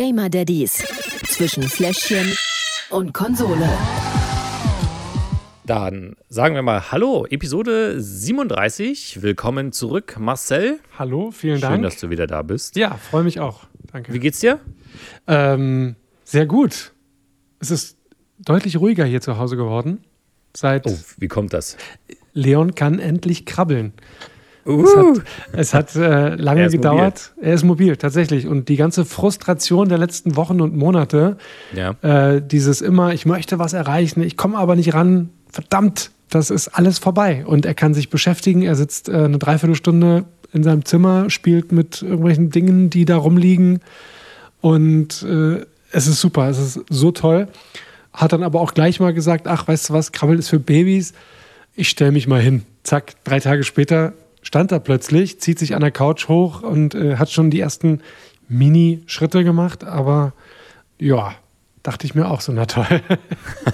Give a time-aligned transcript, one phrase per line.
[0.00, 0.82] Gamer Daddies
[1.28, 2.34] zwischen Fläschchen
[2.88, 3.68] und Konsole.
[5.66, 9.20] Dann sagen wir mal Hallo, Episode 37.
[9.20, 10.80] Willkommen zurück, Marcel.
[10.98, 11.82] Hallo, vielen Schön, Dank.
[11.82, 12.76] dass du wieder da bist.
[12.76, 13.64] Ja, freue mich auch.
[13.92, 14.14] Danke.
[14.14, 14.60] Wie geht's dir?
[15.26, 16.94] Ähm, sehr gut.
[17.58, 17.98] Es ist
[18.38, 20.02] deutlich ruhiger hier zu Hause geworden.
[20.56, 21.76] Seit Oh, wie kommt das?
[22.32, 23.92] Leon kann endlich krabbeln.
[24.66, 25.22] Uh, Es hat,
[25.52, 27.32] es hat äh, lange Er gedauert.
[27.40, 28.46] Er ist mobil, tatsächlich.
[28.46, 31.36] Und die ganze Frustration der letzten Wochen und Monate,
[31.74, 31.94] ja.
[32.02, 36.68] äh, dieses immer, ich möchte was erreichen, ich komme aber nicht ran, verdammt, das ist
[36.68, 37.44] alles vorbei.
[37.46, 38.62] Und er kann sich beschäftigen.
[38.62, 43.80] Er sitzt äh, eine Dreiviertelstunde in seinem Zimmer, spielt mit irgendwelchen Dingen, die da rumliegen.
[44.60, 47.48] Und äh, es ist super, es ist so toll.
[48.12, 51.14] Hat dann aber auch gleich mal gesagt, ach, weißt du was, Krabbeln ist für Babys.
[51.74, 52.62] Ich stelle mich mal hin.
[52.82, 57.16] Zack, drei Tage später stand er plötzlich, zieht sich an der Couch hoch und äh,
[57.16, 58.02] hat schon die ersten
[58.48, 59.84] Mini-Schritte gemacht.
[59.84, 60.32] Aber
[60.98, 61.34] ja,
[61.82, 63.02] dachte ich mir auch so, na toll.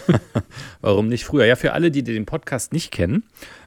[0.81, 1.47] Warum nicht früher?
[1.47, 3.25] Ja, für alle, die den Podcast nicht kennen,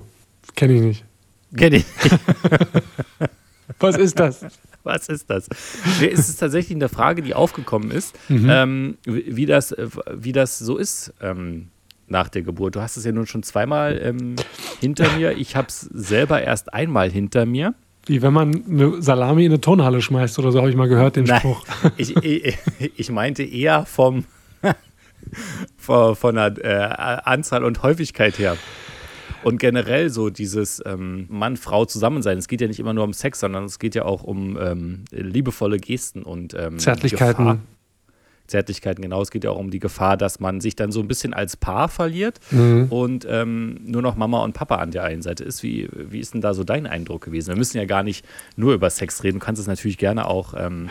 [0.57, 1.05] kenne ich nicht.
[1.57, 1.85] Kenn ich.
[3.79, 4.45] Was ist das?
[4.83, 5.49] Was ist das?
[6.01, 10.33] Nee, es ist tatsächlich eine Frage, die aufgekommen ist, ähm, wie, wie das, äh, wie
[10.33, 11.69] das so ist ähm,
[12.07, 12.77] nach der Geburt.
[12.77, 14.37] Du hast es ja nun schon zweimal ähm,
[14.81, 15.33] hinter mir.
[15.39, 17.75] Ich habe es selber erst einmal hinter mir.
[18.07, 21.17] Wie wenn man eine Salami in eine Turnhalle schmeißt oder so, habe ich mal gehört,
[21.17, 21.65] den Nein, Spruch.
[21.97, 22.59] ich, ich,
[22.97, 24.25] ich meinte eher vom
[25.77, 28.57] von, der äh, Anzahl und Häufigkeit her.
[29.43, 32.39] Und generell so dieses ähm, Mann-Frau-Zusammensein.
[32.39, 35.05] Es geht ja nicht immer nur um Sex, sondern es geht ja auch um ähm,
[35.11, 37.45] liebevolle Gesten und ähm, Zärtlichkeiten.
[37.45, 37.59] Gefahr.
[38.47, 39.23] Zärtlichkeiten, genau.
[39.23, 41.57] Es geht ja auch um die Gefahr, dass man sich dann so ein bisschen als
[41.57, 42.87] Paar verliert Mhm.
[42.91, 45.63] und ähm, nur noch Mama und Papa an der einen Seite ist.
[45.63, 47.49] Wie, wie ist denn da so dein Eindruck gewesen?
[47.49, 48.25] Wir müssen ja gar nicht
[48.57, 49.39] nur über Sex reden.
[49.41, 50.89] Du kannst es natürlich gerne auch ähm,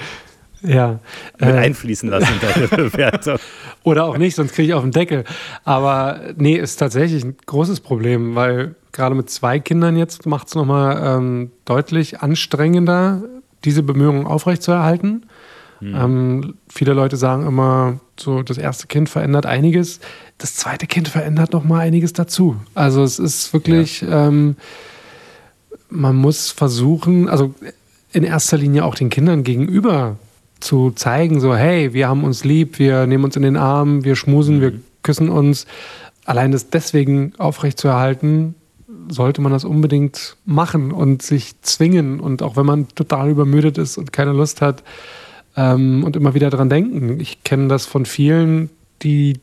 [0.63, 0.99] Ja.
[1.39, 3.37] mit Äh, einfließen lassen in deine Bewertung.
[3.83, 5.23] Oder auch nicht, sonst kriege ich auf den Deckel.
[5.63, 10.55] Aber nee, ist tatsächlich ein großes Problem, weil gerade mit zwei Kindern jetzt macht es
[10.55, 13.21] nochmal ähm, deutlich anstrengender,
[13.65, 15.25] diese Bemühungen aufrechtzuerhalten.
[15.95, 19.99] Ähm, viele Leute sagen immer, so das erste Kind verändert einiges,
[20.37, 22.57] das zweite Kind verändert nochmal einiges dazu.
[22.75, 24.55] Also es ist wirklich, ähm,
[25.89, 27.53] man muss versuchen, also
[28.11, 30.17] in erster Linie auch den Kindern gegenüber
[30.59, 34.15] zu zeigen, so hey, wir haben uns lieb, wir nehmen uns in den Arm, wir
[34.15, 35.65] schmusen, wir küssen uns.
[36.25, 38.55] Allein das deswegen aufrechtzuerhalten,
[39.09, 42.19] sollte man das unbedingt machen und sich zwingen.
[42.21, 44.83] Und auch wenn man total übermüdet ist und keine Lust hat
[45.55, 47.19] ähm, und immer wieder dran denken.
[47.19, 48.69] Ich kenne das von vielen,
[49.01, 49.39] die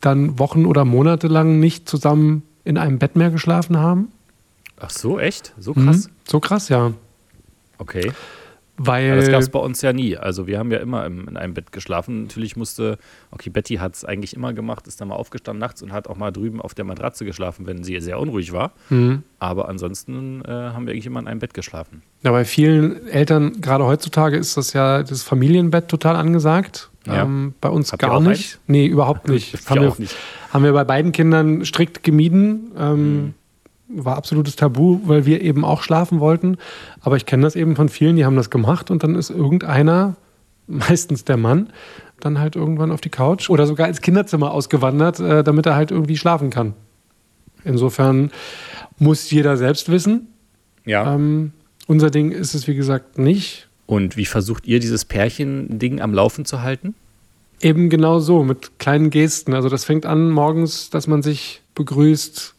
[0.00, 4.08] dann Wochen oder Monate lang nicht zusammen in einem Bett mehr geschlafen haben.
[4.78, 5.54] Ach so, echt?
[5.58, 6.08] So krass?
[6.08, 6.12] Mhm.
[6.26, 6.92] So krass, ja.
[7.78, 8.12] Okay.
[8.76, 10.16] Weil Aber das gab es bei uns ja nie.
[10.16, 12.24] Also wir haben ja immer im, in einem Bett geschlafen.
[12.24, 12.98] Natürlich musste,
[13.30, 16.16] okay, Betty hat es eigentlich immer gemacht, ist dann mal aufgestanden nachts und hat auch
[16.16, 18.72] mal drüben auf der Matratze geschlafen, wenn sie sehr unruhig war.
[18.90, 19.22] Mhm.
[19.38, 22.02] Aber ansonsten äh, haben wir eigentlich immer in einem Bett geschlafen.
[22.24, 26.90] Ja, bei vielen Eltern, gerade heutzutage, ist das ja das Familienbett total angesagt.
[27.06, 27.22] Ja.
[27.22, 28.58] Ähm, bei uns Habt gar nicht.
[28.66, 29.54] Nee, überhaupt nicht.
[29.64, 30.16] Ich haben, wir, nicht.
[30.50, 32.72] haben wir bei beiden Kindern strikt gemieden.
[32.76, 33.34] Ähm,
[33.96, 36.56] War absolutes Tabu, weil wir eben auch schlafen wollten.
[37.00, 40.16] Aber ich kenne das eben von vielen, die haben das gemacht und dann ist irgendeiner,
[40.66, 41.70] meistens der Mann,
[42.20, 45.90] dann halt irgendwann auf die Couch oder sogar ins Kinderzimmer ausgewandert, äh, damit er halt
[45.90, 46.74] irgendwie schlafen kann.
[47.64, 48.30] Insofern
[48.98, 50.28] muss jeder selbst wissen.
[50.84, 51.14] Ja.
[51.14, 51.52] Ähm,
[51.86, 53.68] unser Ding ist es, wie gesagt, nicht.
[53.86, 56.94] Und wie versucht ihr dieses Pärchen-Ding am Laufen zu halten?
[57.60, 59.54] Eben genau so, mit kleinen Gesten.
[59.54, 62.54] Also das fängt an morgens, dass man sich begrüßt,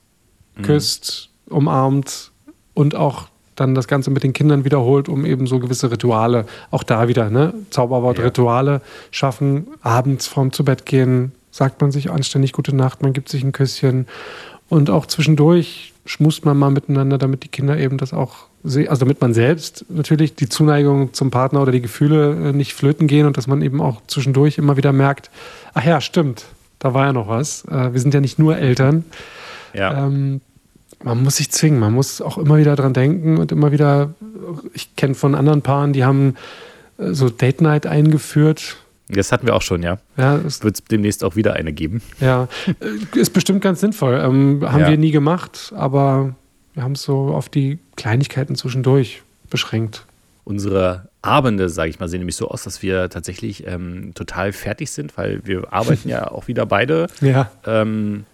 [0.61, 2.31] küsst, umarmt
[2.73, 6.83] und auch dann das Ganze mit den Kindern wiederholt, um eben so gewisse Rituale, auch
[6.83, 7.53] da wieder, ne?
[7.69, 8.25] Zauberwort, Ja.
[8.25, 8.81] Rituale
[9.11, 9.67] schaffen.
[9.81, 13.53] Abends vorm zu Bett gehen, sagt man sich anständig gute Nacht, man gibt sich ein
[13.53, 14.07] Küsschen.
[14.67, 19.01] Und auch zwischendurch schmust man mal miteinander, damit die Kinder eben das auch sehen, also
[19.01, 23.25] damit man selbst natürlich die Zuneigung zum Partner oder die Gefühle äh, nicht flöten gehen
[23.25, 25.29] und dass man eben auch zwischendurch immer wieder merkt,
[25.73, 26.45] ach ja, stimmt,
[26.79, 27.63] Da war ja noch was.
[27.65, 29.05] Äh, wir sind ja nicht nur Eltern.
[29.73, 30.05] Ja.
[30.05, 30.41] Ähm,
[31.05, 34.13] man muss sich zwingen, man muss auch immer wieder dran denken und immer wieder,
[34.73, 36.35] ich kenne von anderen Paaren, die haben
[36.97, 38.77] äh, so Date Night eingeführt.
[39.07, 39.99] Das hatten wir auch schon, ja.
[40.17, 42.01] Ja, es Wird es demnächst auch wieder eine geben.
[42.19, 42.47] Ja,
[43.13, 44.15] äh, ist bestimmt ganz sinnvoll.
[44.15, 44.89] Ähm, haben Ja.
[44.89, 46.33] wir nie gemacht, aber
[46.73, 49.21] wir haben es so auf die Kleinigkeiten zwischendurch
[49.51, 50.05] beschränkt.
[50.43, 54.89] Unsere Abende, sage ich mal, sehen nämlich so aus, dass wir tatsächlich ähm, total fertig
[54.91, 57.07] sind, weil wir arbeiten ja auch wieder beide.
[57.21, 58.25] Ja, Ähm,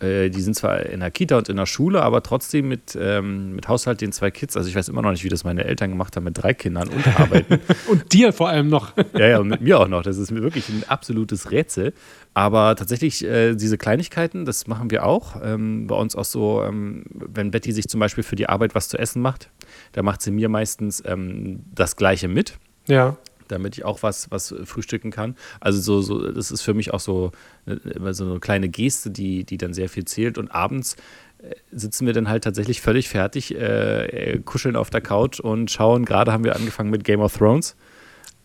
[0.00, 3.54] äh, die sind zwar in der Kita und in der Schule, aber trotzdem mit, ähm,
[3.54, 4.56] mit Haushalt den zwei Kids.
[4.56, 6.88] Also ich weiß immer noch nicht, wie das meine Eltern gemacht haben mit drei Kindern
[6.88, 7.60] und arbeiten.
[7.88, 8.92] und dir vor allem noch.
[9.12, 10.02] Ja, ja, und mit mir auch noch.
[10.02, 11.92] Das ist mir wirklich ein absolutes Rätsel.
[12.32, 15.36] Aber tatsächlich, äh, diese Kleinigkeiten, das machen wir auch.
[15.42, 18.88] Ähm, bei uns auch so, ähm, wenn Betty sich zum Beispiel für die Arbeit was
[18.88, 19.50] zu essen macht,
[19.92, 22.56] da macht sie mir meistens ähm, das Gleiche mit,
[22.86, 23.16] Ja,
[23.50, 25.36] damit ich auch was, was frühstücken kann.
[25.60, 27.32] Also so, so, das ist für mich auch so,
[27.66, 30.38] äh, so eine kleine Geste, die, die dann sehr viel zählt.
[30.38, 30.96] Und abends
[31.38, 35.70] äh, sitzen wir dann halt tatsächlich völlig fertig, äh, äh, kuscheln auf der Couch und
[35.70, 36.04] schauen.
[36.04, 37.76] Gerade haben wir angefangen mit Game of Thrones.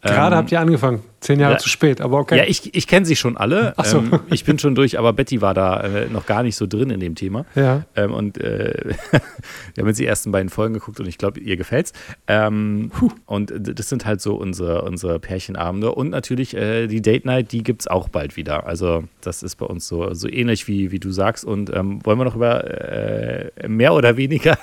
[0.09, 1.03] Gerade Ähm, habt ihr angefangen.
[1.19, 1.57] Zehn Jahre ja.
[1.57, 2.37] zu spät, aber okay.
[2.37, 3.73] Ja, ich, ich kenne sie schon alle.
[3.77, 3.97] Ach so.
[3.97, 6.91] Ähm, ich bin schon durch, aber Betty war da äh, noch gar nicht so drin
[6.91, 7.45] in dem Thema.
[7.55, 7.83] Ja.
[7.95, 8.73] Ähm, und äh,
[9.73, 11.93] wir haben jetzt die ersten beiden Folgen geguckt und ich glaube, ihr gefällt's.
[12.27, 12.91] Ähm,
[13.25, 15.91] und das sind halt so unsere, unsere Pärchenabende.
[15.91, 18.67] Und natürlich äh, die Date Night, die gibt es auch bald wieder.
[18.67, 21.43] Also das ist bei uns so, so ähnlich wie, wie du sagst.
[21.43, 24.59] Und ähm, wollen wir noch über äh, mehr oder weniger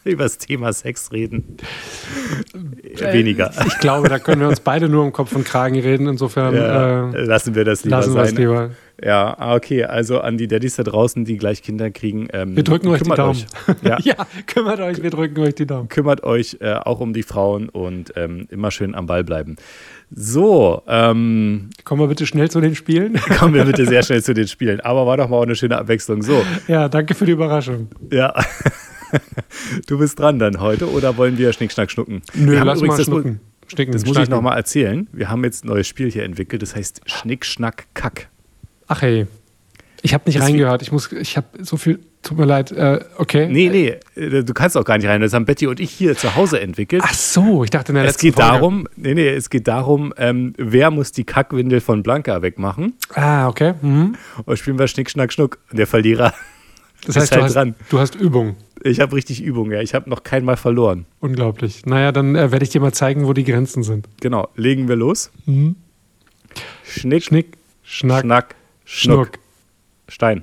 [0.04, 1.56] über das Thema Sex reden?
[2.98, 3.52] Äh, weniger.
[3.66, 6.06] Ich glaube, da können wir uns beide nur um Kopf und Kragen reden.
[6.08, 8.36] Insofern Ja, äh, lassen wir das lieber lassen sein.
[8.36, 8.70] lieber.
[9.02, 9.84] Ja, ah, okay.
[9.84, 12.28] Also an die Daddys da draußen, die gleich Kinder kriegen.
[12.34, 13.30] Ähm, Wir drücken euch die Daumen.
[13.30, 13.46] Euch.
[13.82, 14.14] Ja, Ja,
[14.46, 15.88] kümmert euch, wir drücken euch die Daumen.
[15.88, 19.56] kümmert euch äh, auch um die Frauen und ähm, immer schön am Ball bleiben.
[20.10, 23.14] So, ähm, Kommen wir bitte schnell zu den Spielen.
[23.38, 24.80] kommen wir bitte sehr schnell zu den Spielen.
[24.80, 26.20] Aber war doch mal auch eine schöne Abwechslung.
[26.22, 27.88] So, Ja, danke für die Überraschung.
[28.12, 28.34] ja.
[29.86, 32.22] Du bist dran dann heute oder wollen wir Schnick, Schnack, Schnucken?
[32.34, 33.40] Nö, wir haben lass mal das, schnucken.
[33.68, 34.32] Schnicken, das muss ich schnacken.
[34.34, 35.06] nochmal erzählen.
[35.12, 38.28] Wir haben jetzt ein neues Spiel hier entwickelt, das heißt Schnick, Schnack, Kack.
[38.88, 39.26] Ach hey,
[40.02, 40.82] ich habe nicht Das ist reingehört.
[40.82, 42.72] Ich muss, ich habe so viel, tut mir leid.
[42.72, 43.46] Äh, okay.
[43.48, 45.20] Nee, nee, äh, du kannst auch gar nicht rein.
[45.20, 47.02] Das haben Betty und ich hier zu Hause entwickelt.
[47.04, 48.50] Ach so, ich dachte in der Es letzten geht Folge.
[48.50, 52.94] darum, nee, nee, es geht darum, ähm, wer muss die Kackwindel von Blanca wegmachen?
[53.14, 53.74] Ah, okay.
[53.82, 54.16] Mhm.
[54.46, 55.58] Und spielen wir Schnick, Schnack, Schnuck.
[55.70, 56.32] Und der Verlierer,
[57.06, 57.74] Das Ist heißt, du, halt hast, dran.
[57.90, 58.56] du hast Übung.
[58.82, 59.80] Ich habe richtig Übung, ja.
[59.80, 61.06] Ich habe noch kein Mal verloren.
[61.20, 61.86] Unglaublich.
[61.86, 64.08] Naja, dann äh, werde ich dir mal zeigen, wo die Grenzen sind.
[64.20, 65.30] Genau, legen wir los.
[65.46, 65.76] Mhm.
[66.84, 68.54] Schnick, Schnick, Schnack, Schnack,
[68.84, 69.26] Schnuck.
[69.26, 69.38] Schnuck.
[70.08, 70.42] Stein.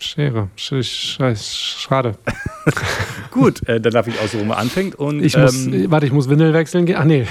[0.00, 0.50] Schere.
[0.56, 1.56] Sch Scheiß.
[1.56, 2.18] Schade.
[3.30, 4.96] Gut, äh, dann darf ich aussuchen, wer anfängt.
[4.96, 6.96] Und, Ich muss, ähm, äh, warte, ich muss Windel wechseln gehen.
[6.98, 7.26] Ach nee,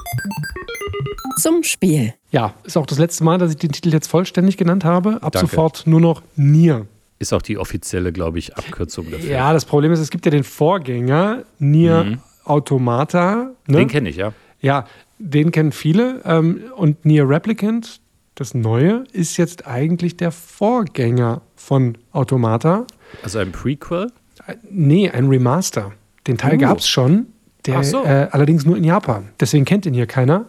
[1.41, 2.15] Zum Spiel.
[2.31, 5.21] Ja, ist auch das letzte Mal, dass ich den Titel jetzt vollständig genannt habe.
[5.23, 5.49] Ab Danke.
[5.49, 6.87] sofort nur noch Nier.
[7.19, 9.29] Ist auch die offizielle, glaube ich, Abkürzung dafür.
[9.29, 13.37] Ja, das Problem ist, es gibt ja den Vorgänger, Nier Automata.
[13.37, 13.55] Ne?
[13.67, 13.73] Mhm.
[13.73, 14.33] Den kenne ich, ja.
[14.61, 14.87] Ja,
[15.19, 16.21] den kennen viele.
[16.25, 18.02] Ähm, und Nier Replicant,
[18.35, 22.87] das Neue, ist jetzt eigentlich der Vorgänger von Automata.
[23.23, 24.11] Also ein Prequel.
[24.47, 25.93] Äh, Nee, ein Remaster.
[26.27, 26.59] Den Teil Uh.
[26.59, 27.27] gab es schon,
[27.67, 28.05] der so.
[28.05, 29.29] äh, allerdings nur in Japan.
[29.41, 30.47] Deswegen kennt ihn hier keiner.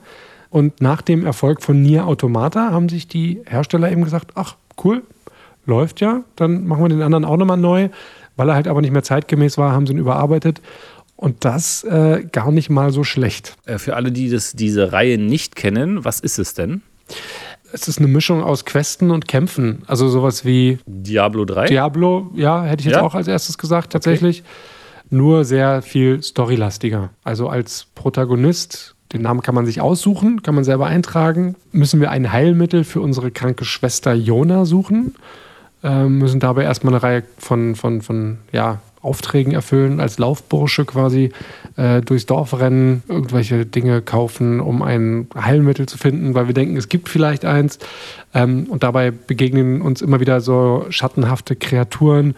[0.49, 5.01] Und nach dem Erfolg von Nier Automata haben sich die Hersteller eben gesagt, ach cool,
[5.65, 7.89] läuft ja, dann machen wir den anderen auch nochmal neu.
[8.35, 10.61] Weil er halt aber nicht mehr zeitgemäß war, haben sie ihn überarbeitet.
[11.15, 13.55] Und das äh, gar nicht mal so schlecht.
[13.65, 16.81] Äh, für alle, die das, diese Reihe nicht kennen, was ist es denn?
[17.73, 19.81] Es ist eine Mischung aus Questen und Kämpfen.
[19.87, 21.65] Also sowas wie Diablo 3?
[21.65, 23.01] Diablo, ja, hätte ich jetzt Ja?
[23.01, 24.43] auch als erstes gesagt, tatsächlich.
[25.09, 27.09] Nur sehr viel storylastiger.
[27.23, 32.11] Also als Protagonist, den Namen kann man sich aussuchen, kann man selber eintragen, müssen wir
[32.11, 35.15] ein Heilmittel für unsere kranke Schwester Jona suchen,
[35.83, 41.31] ähm, müssen dabei erstmal eine Reihe von, von, von ja, Aufträgen erfüllen, als Laufbursche quasi
[41.75, 46.77] äh, durchs Dorf rennen, irgendwelche Dinge kaufen, um ein Heilmittel zu finden, weil wir denken,
[46.77, 47.79] es gibt vielleicht eins.
[48.33, 52.35] Ähm, und dabei begegnen uns immer wieder so schattenhafte Kreaturen.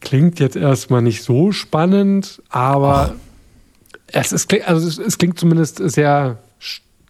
[0.00, 3.16] Klingt jetzt erstmal nicht so spannend, aber
[4.06, 6.38] es, ist, also es, es klingt zumindest sehr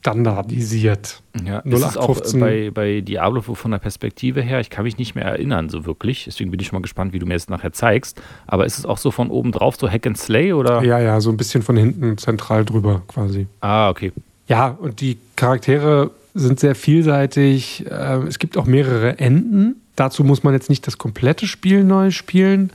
[0.04, 1.22] standardisiert.
[1.46, 2.38] Ja, ist es auch 0815.
[2.40, 5.86] äh, bei, bei Diablo von der Perspektive her, ich kann mich nicht mehr erinnern so
[5.86, 8.78] wirklich, deswegen bin ich schon mal gespannt, wie du mir das nachher zeigst, aber ist
[8.78, 10.82] es auch so von oben drauf, so Hack and Slay oder?
[10.82, 13.46] Ja, ja, so ein bisschen von hinten zentral drüber quasi.
[13.60, 14.12] Ah, okay.
[14.46, 17.86] Ja, und die Charaktere sind sehr vielseitig.
[17.90, 19.76] Äh, Es gibt auch mehrere Enden.
[19.96, 22.70] Dazu muss man jetzt nicht das komplette Spiel neu spielen,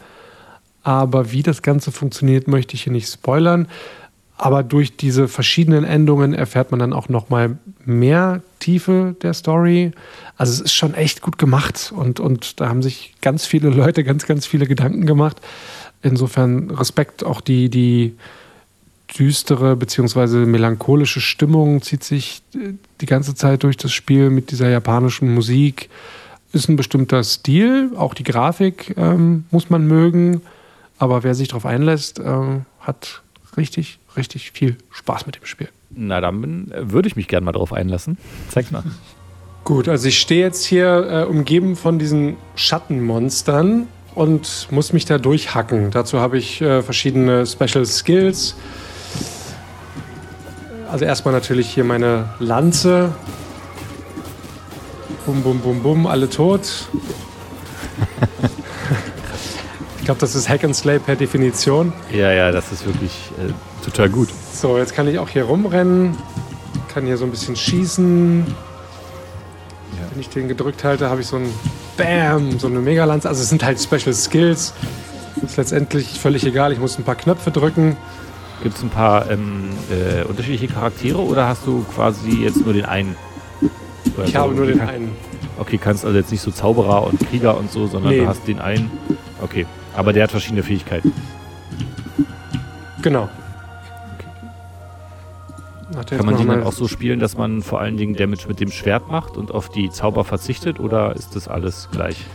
[0.82, 3.68] aber wie das Ganze funktioniert, möchte ich hier nicht spoilern.
[4.42, 9.92] Aber durch diese verschiedenen Endungen erfährt man dann auch noch mal mehr Tiefe der Story.
[10.38, 14.06] Also es ist schon echt gut gemacht und, und da haben sich ganz viele Leute
[14.06, 15.42] ganz, ganz viele Gedanken gemacht.
[16.04, 18.16] Insofern Respekt auch die, die
[19.20, 20.46] düstere bzw.
[20.46, 25.90] melancholische Stimmung zieht sich die ganze Zeit durch das Spiel mit dieser japanischen Musik.
[26.54, 30.40] Ist ein bestimmter Stil, auch die Grafik ähm, muss man mögen.
[30.98, 33.22] Aber wer sich darauf einlässt, äh, hat
[33.58, 35.70] richtig, richtig viel Spaß mit dem Spiel.
[35.92, 38.18] Na, dann würde ich mich gerne mal darauf einlassen.
[38.50, 38.84] Zeig mal.
[39.64, 45.18] Gut, also ich stehe jetzt hier äh, umgeben von diesen Schattenmonstern und muss mich da
[45.18, 45.92] durchhacken.
[45.92, 48.56] Dazu habe ich äh, verschiedene Special Skills.
[50.92, 53.14] Also erstmal natürlich hier meine Lanze.
[55.26, 56.88] Bum, bum, bum, bum, alle tot.
[60.10, 61.94] ich glaube, das ist Hack and Slay per Definition.
[62.12, 63.52] Ja, ja, das ist wirklich äh,
[63.86, 64.30] total gut.
[64.52, 66.18] So, jetzt kann ich auch hier rumrennen.
[66.92, 68.44] Kann hier so ein bisschen schießen.
[70.10, 71.48] Wenn ich den gedrückt halte, habe ich so ein
[71.96, 73.30] Bam, so eine Megalanze.
[73.30, 74.74] Also es sind halt Special Skills.
[75.44, 76.74] Ist letztendlich völlig egal.
[76.74, 77.96] Ich muss ein paar Knöpfe drücken.
[78.64, 82.86] Gibt es ein paar ähm, äh, unterschiedliche Charaktere oder hast du quasi jetzt nur den
[82.86, 83.16] einen?
[84.18, 84.40] Oder Ich so?
[84.40, 85.12] habe nur den einen.
[85.60, 88.22] Okay, kannst also jetzt nicht so Zauberer und Krieger und so, sondern Nee.
[88.22, 88.90] du hast den einen.
[89.42, 91.12] Okay, aber der hat verschiedene Fähigkeiten.
[93.02, 93.30] Genau.
[95.96, 98.60] Jetzt Kann man den dann auch so spielen, dass man vor allen Dingen Damage mit
[98.60, 102.26] dem Schwert macht und auf die Zauber verzichtet oder ist das alles gleich?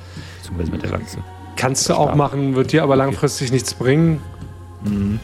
[0.43, 1.19] Zumindest mit der Lanze.
[1.57, 4.21] Kannst du auch machen, wird dir aber langfristig nichts bringen.
[4.85, 5.21] Mhm.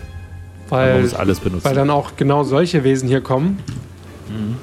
[0.71, 1.65] Man Weil, muss alles benutzen.
[1.65, 3.59] weil dann auch genau solche Wesen hier kommen.
[4.29, 4.57] Mhm.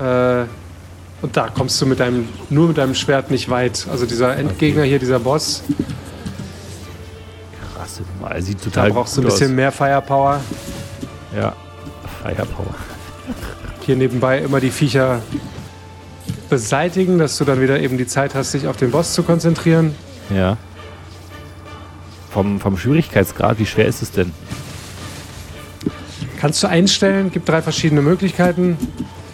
[0.00, 0.44] Äh,
[1.22, 3.86] und da kommst du mit deinem, nur mit deinem Schwert nicht weit.
[3.90, 5.62] Also dieser Endgegner hier, dieser Boss,
[7.74, 9.56] Krass, er sieht da total brauchst du ein bisschen aus.
[9.56, 10.40] mehr Firepower.
[11.36, 11.54] Ja,
[12.22, 12.74] Firepower.
[13.80, 15.22] Hier nebenbei immer die Viecher
[16.50, 19.94] beseitigen, dass du dann wieder eben die Zeit hast, dich auf den Boss zu konzentrieren.
[20.34, 20.56] Ja.
[22.30, 24.32] Vom, vom Schwierigkeitsgrad, wie schwer ist es denn?
[26.38, 28.76] Kannst du einstellen, gibt drei verschiedene Möglichkeiten.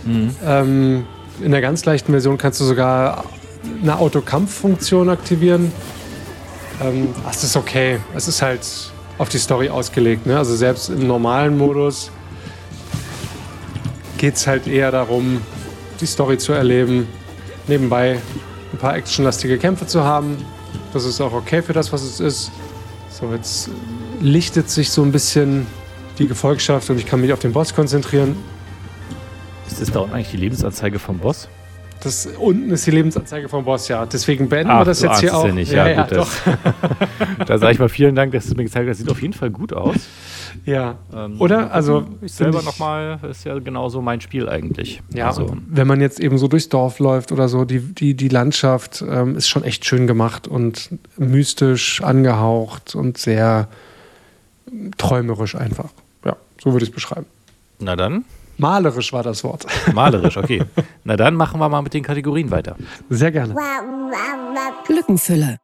[0.05, 0.37] Mhm.
[0.45, 1.07] Ähm,
[1.41, 3.25] in der ganz leichten Version kannst du sogar
[3.83, 5.73] eine Autokampffunktion aktivieren.
[6.83, 7.99] Ähm, das ist okay.
[8.15, 8.67] Es ist halt
[9.19, 10.27] auf die Story ausgelegt.
[10.27, 10.37] Ne?
[10.37, 12.11] Also selbst im normalen Modus
[14.19, 15.41] geht es halt eher darum,
[16.01, 17.07] die Story zu erleben,
[17.69, 18.21] nebenbei
[18.73, 20.37] ein paar actionlastige Kämpfe zu haben.
[20.93, 22.51] Das ist auch okay für das, was es ist.
[23.11, 23.71] So, jetzt
[24.21, 25.67] lichtet sich so ein bisschen
[26.19, 28.37] die Gefolgschaft und ich kann mich auf den Boss konzentrieren.
[29.75, 31.49] Ist das da unten eigentlich die Lebensanzeige vom Boss?
[32.01, 34.07] Das unten ist die Lebensanzeige vom Boss, ja.
[34.07, 35.45] Deswegen beenden Ach, wir das jetzt hier auch.
[35.47, 35.73] ja nicht.
[35.73, 36.31] Ja, gut, doch.
[36.45, 38.99] das- Da sage ich mal vielen Dank, dass du mir gezeigt hast.
[38.99, 39.97] Sieht auf jeden Fall gut aus.
[40.65, 40.99] Ja.
[41.13, 41.73] Ähm, Oder?
[41.73, 45.03] Also, ich selber nochmal, ist ja genauso mein Spiel eigentlich.
[45.13, 48.29] Ja, also, wenn man jetzt eben so durchs Dorf läuft oder so, die, die, die
[48.29, 53.67] Landschaft ähm, ist schon echt schön gemacht und mystisch angehaucht und sehr
[54.99, 55.91] träumerisch einfach.
[56.25, 57.27] Ja, so würde ich es beschreiben.
[57.81, 58.25] na dann,
[58.59, 59.67] Malerisch war das Wort.
[59.95, 60.63] malerisch, okay.
[61.05, 62.77] na dann machen wir mal mit den Kategorien weiter.
[63.09, 63.55] Sehr gerne.
[64.89, 65.59] Lückenfüller.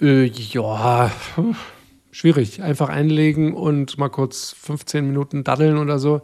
[0.00, 1.54] Äh, ja, hm,
[2.10, 2.62] schwierig.
[2.62, 6.22] Einfach einlegen und mal kurz 15 Minuten daddeln oder so.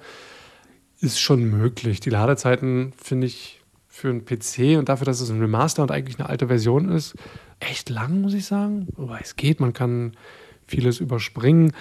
[1.00, 2.00] Ist schon möglich.
[2.00, 6.18] Die Ladezeiten finde ich für einen PC und dafür, dass es ein Remaster und eigentlich
[6.18, 7.14] eine alte Version ist,
[7.58, 8.88] echt lang, muss ich sagen.
[8.96, 10.12] Wobei es geht, man kann
[10.66, 11.72] vieles überspringen.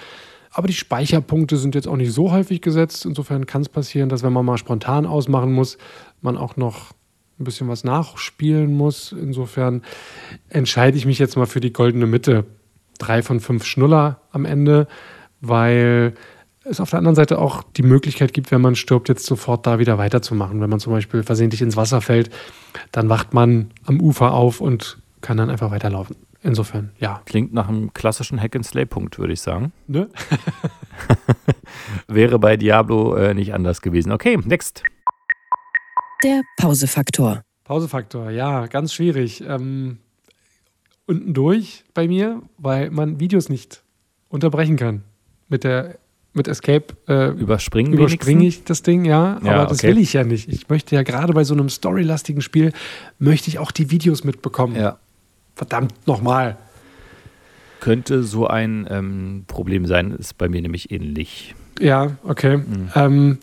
[0.52, 3.06] Aber die Speicherpunkte sind jetzt auch nicht so häufig gesetzt.
[3.06, 5.78] Insofern kann es passieren, dass wenn man mal spontan ausmachen muss,
[6.22, 6.92] man auch noch
[7.38, 9.12] ein bisschen was nachspielen muss.
[9.12, 9.82] Insofern
[10.48, 12.44] entscheide ich mich jetzt mal für die goldene Mitte.
[12.98, 14.88] Drei von fünf Schnuller am Ende,
[15.40, 16.14] weil
[16.64, 19.78] es auf der anderen Seite auch die Möglichkeit gibt, wenn man stirbt, jetzt sofort da
[19.78, 20.60] wieder weiterzumachen.
[20.60, 22.30] Wenn man zum Beispiel versehentlich ins Wasser fällt,
[22.92, 26.16] dann wacht man am Ufer auf und kann dann einfach weiterlaufen.
[26.42, 27.22] Insofern, ja.
[27.26, 29.72] Klingt nach einem klassischen Hack-and-Slay-Punkt, würde ich sagen.
[29.86, 30.08] Ne?
[32.08, 34.10] Wäre bei Diablo äh, nicht anders gewesen.
[34.12, 34.82] Okay, next.
[36.24, 37.42] Der Pausefaktor.
[37.64, 39.42] Pausefaktor, ja, ganz schwierig.
[39.46, 39.98] Ähm,
[41.06, 43.82] unten durch bei mir, weil man Videos nicht
[44.28, 45.02] unterbrechen kann.
[45.48, 45.98] Mit der
[46.32, 49.88] mit Escape äh, Überspringen überspringe ich das Ding, ja, Ja, aber das okay.
[49.88, 50.48] will ich ja nicht.
[50.48, 52.72] Ich möchte ja gerade bei so einem storylastigen Spiel,
[53.18, 54.76] möchte ich auch die Videos mitbekommen.
[54.76, 54.98] Ja.
[55.60, 56.56] Verdammt nochmal.
[57.80, 61.54] Könnte so ein ähm, Problem sein, ist bei mir nämlich ähnlich.
[61.78, 62.56] Ja, okay.
[62.56, 62.88] Mhm.
[62.94, 63.38] Ähm,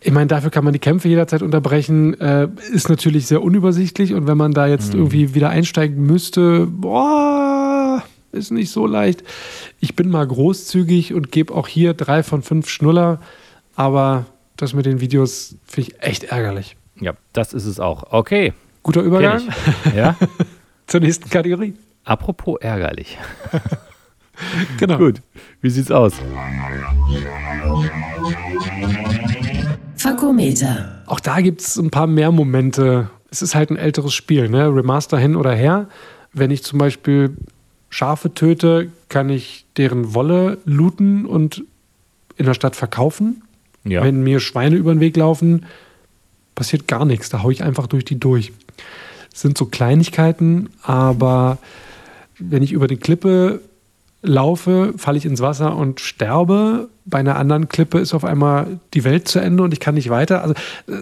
[0.00, 2.20] Ich meine, dafür kann man die Kämpfe jederzeit unterbrechen.
[2.20, 4.98] Äh, ist natürlich sehr unübersichtlich und wenn man da jetzt mhm.
[4.98, 9.22] irgendwie wieder einsteigen müsste, boah, ist nicht so leicht.
[9.78, 13.20] Ich bin mal großzügig und gebe auch hier drei von fünf Schnuller,
[13.76, 16.76] aber das mit den Videos finde ich echt ärgerlich.
[16.98, 18.12] Ja, das ist es auch.
[18.12, 18.54] Okay.
[18.82, 19.42] Guter Übergang.
[19.94, 20.16] Ja.
[20.90, 21.74] Zur nächsten Kategorie.
[22.04, 23.16] Apropos ärgerlich.
[24.78, 24.98] genau.
[24.98, 25.22] Gut.
[25.60, 26.14] Wie sieht's aus?
[29.94, 31.04] Fakometer.
[31.06, 33.08] Auch da gibt es ein paar mehr Momente.
[33.30, 34.66] Es ist halt ein älteres Spiel, ne?
[34.66, 35.88] Remaster hin oder her.
[36.32, 37.36] Wenn ich zum Beispiel
[37.88, 41.62] Schafe töte, kann ich deren Wolle looten und
[42.36, 43.42] in der Stadt verkaufen.
[43.84, 44.02] Ja.
[44.02, 45.66] Wenn mir Schweine über den Weg laufen,
[46.56, 47.28] passiert gar nichts.
[47.28, 48.52] Da haue ich einfach durch die durch.
[49.40, 51.58] Sind so Kleinigkeiten, aber
[52.38, 53.60] wenn ich über die Klippe
[54.22, 56.88] laufe, falle ich ins Wasser und sterbe.
[57.06, 60.10] Bei einer anderen Klippe ist auf einmal die Welt zu Ende und ich kann nicht
[60.10, 60.42] weiter.
[60.42, 60.54] Also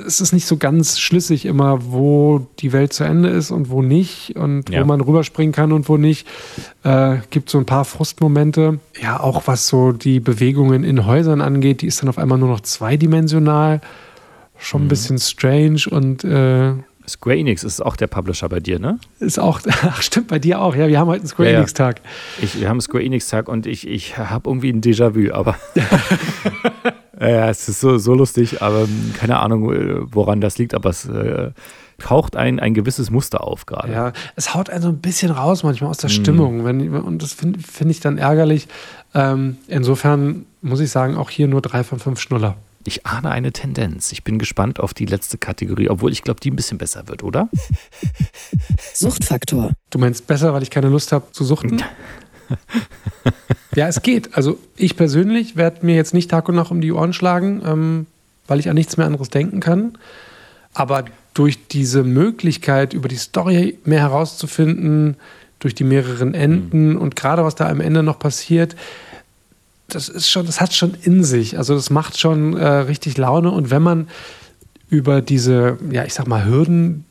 [0.07, 3.83] es ist nicht so ganz schlüssig immer, wo die Welt zu Ende ist und wo
[3.83, 4.83] nicht und Ja.
[4.83, 6.29] wo man rüberspringen kann und wo nicht.
[6.85, 8.79] Äh, gibt so ein paar Frustmomente.
[9.03, 12.49] Ja, auch was so die Bewegungen in Häusern angeht, die ist dann auf einmal nur
[12.51, 13.81] noch zweidimensional.
[14.61, 16.73] Schon ein bisschen strange und äh,
[17.09, 18.99] Square Enix ist auch der Publisher bei dir, ne?
[19.19, 20.75] ist auch, ach stimmt, bei dir auch.
[20.77, 21.59] Ja, wir haben heute einen Square Ja.
[21.59, 22.01] Enix-Tag.
[22.41, 25.57] Ich, wir haben Square Enix-Tag und ich, ich habe irgendwie ein Déjà-vu, aber.
[27.21, 30.91] ja, es ist so, so lustig, aber ähm, keine Ahnung, äh, woran das liegt, aber
[30.91, 31.51] es äh,
[31.99, 33.93] taucht ein, ein gewisses Muster auf gerade.
[33.93, 36.65] Ja, es haut einen so ein bisschen raus manchmal aus der Stimmung.
[36.65, 38.69] Wenn, und das finde find ich dann ärgerlich.
[39.15, 42.57] Ähm, insofern muss ich sagen, auch hier nur drei von fünf Schnuller.
[42.89, 44.13] Ich ahne eine Tendenz.
[44.13, 47.23] Ich bin gespannt auf die letzte Kategorie, obwohl ich glaube, die ein bisschen besser wird,
[47.23, 47.51] oder?
[48.95, 49.73] Suchtfaktor.
[49.91, 51.83] Du meinst besser, weil ich keine Lust habe zu suchten?
[53.75, 54.35] ja, es geht.
[54.35, 58.07] Also ich persönlich werde mir jetzt nicht Tag und Nacht um die Ohren schlagen, ähm,
[58.47, 59.99] weil ich an nichts mehr anderes denken kann.
[60.73, 61.05] Aber
[61.35, 65.19] durch diese Möglichkeit, über die Story mehr herauszufinden,
[65.59, 68.77] durch die mehreren Enden und gerade was da am Ende noch passiert,
[69.89, 71.57] das ist schon, das hat schon in sich.
[71.57, 73.51] Also das macht schon äh, richtig Laune.
[73.51, 74.09] Und wenn man
[74.91, 77.05] über diese, ja, ich sag mal, Hürden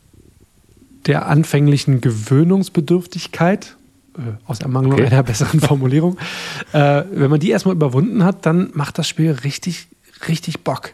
[1.08, 3.75] der anfänglichen Gewöhnungsbedürftigkeit,
[4.17, 5.08] äh, aus Ermangelung Okay.
[5.08, 6.17] einer besseren Formulierung,
[6.73, 9.88] äh, wenn man die erstmal überwunden hat, dann macht das Spiel richtig,
[10.28, 10.91] richtig Bock.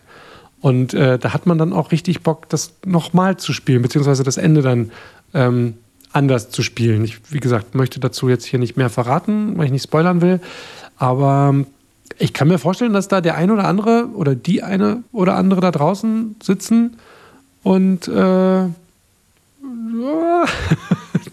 [0.62, 4.38] Und äh, da hat man dann auch richtig Bock, das nochmal zu spielen, beziehungsweise das
[4.38, 4.92] Ende dann
[5.34, 5.74] ähm,
[6.14, 7.04] anders zu spielen.
[7.04, 10.40] Ich, wie gesagt, möchte dazu jetzt hier nicht mehr verraten, weil ich nicht spoilern will.
[10.98, 11.66] Aber ähm,
[12.20, 15.62] ich kann mir vorstellen, dass da der ein oder andere oder die eine oder andere
[15.62, 16.98] da draußen sitzen
[17.64, 18.70] und äh, ja,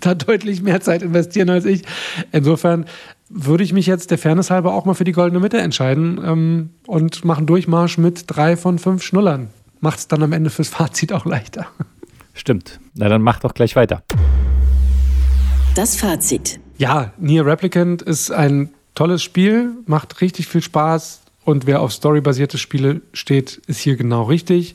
[0.01, 1.83] da deutlich mehr Zeit investieren als ich.
[2.33, 2.87] Insofern
[3.29, 6.71] würde ich mich jetzt der Fairness halber auch mal für die goldene Mitte entscheiden ähm,
[6.87, 9.49] und machen Durchmarsch mit drei von fünf Schnullern.
[9.81, 11.67] Macht es dann am Ende fürs Fazit auch leichter.
[12.35, 12.81] Stimmt.
[12.95, 14.03] Na, dann mach doch gleich weiter.
[15.75, 16.59] Das Fazit.
[16.79, 22.59] Ja, Nier Replicant ist ein tolles Spiel, macht richtig viel Spaß und wer auf storybasierte
[22.59, 24.75] Spiele steht, ist hier genau richtig.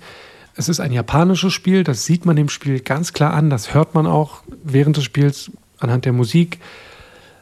[0.55, 3.93] Es ist ein japanisches Spiel, das sieht man dem Spiel ganz klar an, das hört
[3.93, 6.57] man auch während des Spiels anhand der Musik.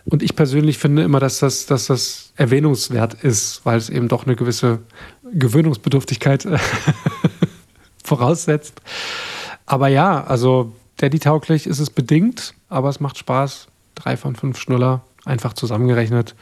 [0.03, 4.25] Und ich persönlich finde immer, dass das, dass das erwähnungswert ist, weil es eben doch
[4.25, 4.79] eine gewisse
[5.31, 6.57] Gewöhnungsbedürftigkeit äh,
[8.03, 8.81] voraussetzt.
[9.65, 13.67] Aber ja, also Daddy-tauglich ist es bedingt, aber es macht Spaß.
[13.95, 16.35] Drei von fünf Schnuller, einfach zusammengerechnet.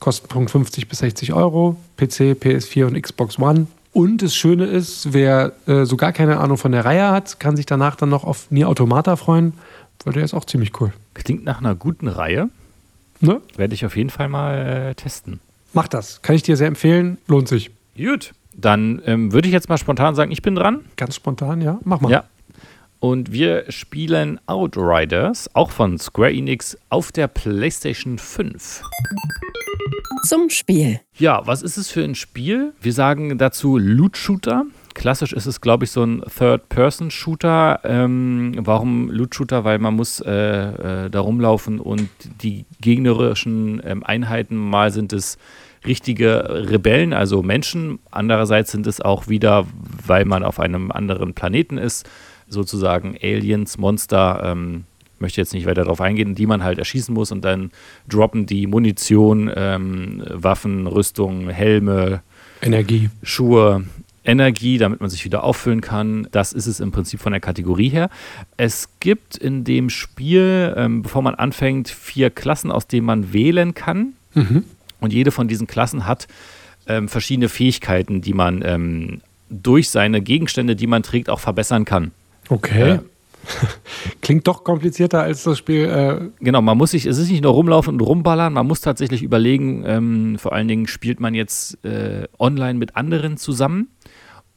[0.00, 1.76] Kostenpunkt 50 bis 60 Euro.
[1.96, 3.66] PC, PS4 und Xbox One.
[3.92, 7.56] Und das Schöne ist, wer äh, so gar keine Ahnung von der Reihe hat, kann
[7.56, 9.54] sich danach dann noch auf Nier Automata freuen,
[10.04, 10.92] weil der ist auch ziemlich cool.
[11.14, 12.48] Klingt nach einer guten Reihe.
[13.20, 13.40] Ne?
[13.56, 15.40] Werde ich auf jeden Fall mal äh, testen.
[15.72, 16.22] Mach das.
[16.22, 17.18] Kann ich dir sehr empfehlen.
[17.26, 17.70] Lohnt sich.
[17.96, 18.32] Gut.
[18.54, 20.84] Dann ähm, würde ich jetzt mal spontan sagen, ich bin dran.
[20.96, 21.78] Ganz spontan, ja.
[21.84, 22.10] Mach mal.
[22.10, 22.24] Ja.
[23.00, 28.82] Und wir spielen Outriders, auch von Square Enix, auf der PlayStation 5.
[30.24, 31.00] Zum Spiel.
[31.16, 32.72] Ja, was ist es für ein Spiel?
[32.80, 34.64] Wir sagen dazu Loot Shooter.
[34.94, 37.80] Klassisch ist es, glaube ich, so ein Third-Person-Shooter.
[37.84, 39.64] Ähm, warum Loot Shooter?
[39.64, 42.08] Weil man muss äh, äh, da rumlaufen und
[42.42, 45.38] die gegnerischen ähm, Einheiten, mal sind es
[45.86, 48.00] richtige Rebellen, also Menschen.
[48.10, 49.66] Andererseits sind es auch wieder,
[50.04, 52.08] weil man auf einem anderen Planeten ist,
[52.48, 54.40] sozusagen Aliens, Monster.
[54.44, 54.84] Ähm,
[55.20, 57.70] möchte jetzt nicht weiter darauf eingehen, die man halt erschießen muss und dann
[58.08, 62.22] droppen die Munition, ähm, Waffen, Rüstung, Helme,
[62.62, 63.10] Energie.
[63.22, 63.84] Schuhe,
[64.24, 66.28] Energie, damit man sich wieder auffüllen kann.
[66.32, 68.10] Das ist es im Prinzip von der Kategorie her.
[68.56, 73.74] Es gibt in dem Spiel, ähm, bevor man anfängt, vier Klassen, aus denen man wählen
[73.74, 74.12] kann.
[74.34, 74.64] Mhm.
[75.00, 76.28] Und jede von diesen Klassen hat
[76.86, 82.10] ähm, verschiedene Fähigkeiten, die man ähm, durch seine Gegenstände, die man trägt, auch verbessern kann.
[82.48, 82.92] Okay.
[82.92, 82.98] Äh,
[84.22, 85.84] Klingt doch komplizierter als das Spiel.
[85.84, 89.22] Äh, Genau, man muss sich, es ist nicht nur rumlaufen und rumballern, man muss tatsächlich
[89.22, 93.88] überlegen, ähm, vor allen Dingen spielt man jetzt äh, online mit anderen zusammen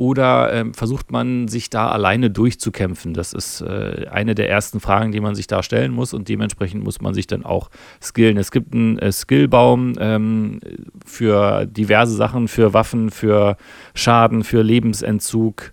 [0.01, 3.13] oder ähm, versucht man sich da alleine durchzukämpfen?
[3.13, 6.83] Das ist äh, eine der ersten Fragen, die man sich da stellen muss und dementsprechend
[6.83, 7.69] muss man sich dann auch
[8.01, 8.37] skillen.
[8.37, 10.59] Es gibt einen äh, Skillbaum ähm,
[11.05, 13.57] für diverse Sachen, für Waffen, für
[13.93, 15.71] Schaden, für Lebensentzug.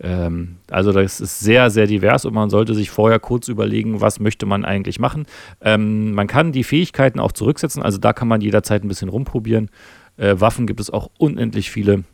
[0.00, 4.20] Ähm, also das ist sehr, sehr divers und man sollte sich vorher kurz überlegen, was
[4.20, 5.26] möchte man eigentlich machen.
[5.60, 9.70] Ähm, man kann die Fähigkeiten auch zurücksetzen, also da kann man jederzeit ein bisschen rumprobieren.
[10.16, 12.04] Äh, Waffen gibt es auch unendlich viele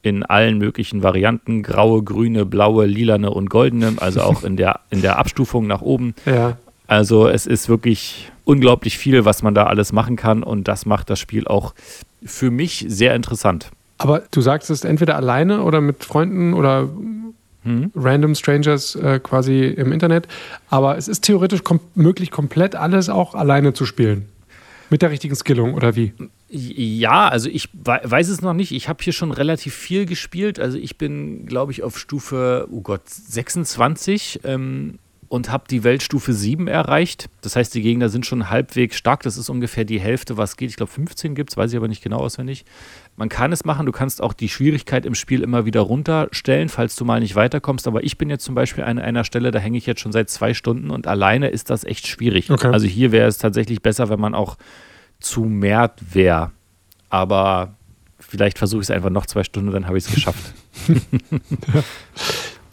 [0.00, 5.02] in allen möglichen Varianten, graue, grüne, blaue, lilane und goldene, also auch in der, in
[5.02, 6.14] der Abstufung nach oben.
[6.24, 6.56] ja.
[6.86, 11.10] Also es ist wirklich unglaublich viel, was man da alles machen kann und das macht
[11.10, 11.74] das Spiel auch
[12.24, 13.70] für mich sehr interessant.
[13.98, 16.88] Aber du sagst es entweder alleine oder mit Freunden oder
[17.68, 17.92] Hm?
[17.94, 20.26] random Strangers äh, quasi im Internet.
[20.70, 24.26] Aber es ist theoretisch kom möglich, komplett alles auch alleine zu spielen.
[24.90, 26.14] Mit der richtigen Skillung oder wie?
[26.48, 28.72] Ja, also ich wei- weiß es noch nicht.
[28.72, 30.58] Ich habe hier schon relativ viel gespielt.
[30.58, 36.32] Also ich bin, glaube ich, auf Stufe, oh Gott, 26 ähm, und habe die Weltstufe
[36.32, 37.28] 7 erreicht.
[37.42, 39.22] Das heißt, die Gegner sind schon halbwegs stark.
[39.22, 40.70] Das ist ungefähr die Hälfte, was geht.
[40.70, 42.64] Ich glaube, 15 gibt es, weiß ich aber nicht genau auswendig.
[43.16, 43.84] Man kann es machen.
[43.84, 47.86] Du kannst auch die Schwierigkeit im Spiel immer wieder runterstellen, falls du mal nicht weiterkommst.
[47.86, 50.30] Aber ich bin jetzt zum Beispiel an einer Stelle, da hänge ich jetzt schon seit
[50.30, 52.50] zwei Stunden und alleine ist das echt schwierig.
[52.50, 52.68] Okay.
[52.68, 54.56] Also hier wäre es tatsächlich besser, wenn man auch
[55.20, 56.52] zu mehr wäre.
[57.10, 57.74] Aber
[58.18, 60.54] vielleicht versuche ich es einfach noch zwei Stunden, dann habe ich es geschafft.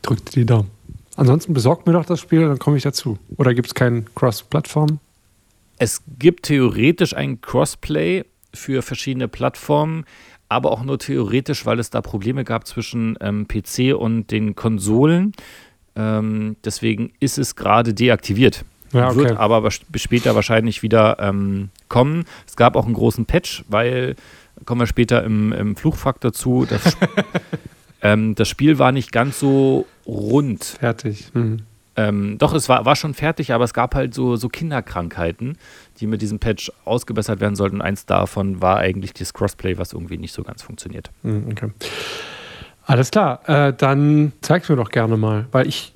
[0.02, 0.75] Drückt die Daumen.
[1.16, 3.18] Ansonsten besorgt mir doch das Spiel, dann komme ich dazu.
[3.38, 5.00] Oder gibt es keinen Cross-Plattform?
[5.78, 8.24] Es gibt theoretisch ein Crossplay
[8.54, 10.06] für verschiedene Plattformen,
[10.50, 15.34] aber auch nur theoretisch, weil es da Probleme gab zwischen ähm, PC und den Konsolen.
[15.96, 18.66] Ähm, deswegen ist es gerade deaktiviert.
[18.94, 19.18] Ja, okay.
[19.18, 22.26] Wird aber später wahrscheinlich wieder ähm, kommen.
[22.48, 24.16] Es gab auch einen großen Patch, weil,
[24.66, 26.98] kommen wir später im, im Fluchfakt dazu, das,
[28.06, 30.64] ähm, das Spiel war nicht ganz so rund.
[30.64, 31.30] Fertig.
[31.34, 31.62] Mhm.
[31.98, 35.58] Ähm, doch, es war, war schon fertig, aber es gab halt so, so Kinderkrankheiten,
[36.00, 37.82] die mit diesem Patch ausgebessert werden sollten.
[37.82, 41.10] Eins davon war eigentlich das Crossplay, was irgendwie nicht so ganz funktioniert.
[41.24, 41.72] Mhm, Okay.
[42.88, 45.94] Alles klar, äh, dann zeig's mir doch gerne mal, weil ich,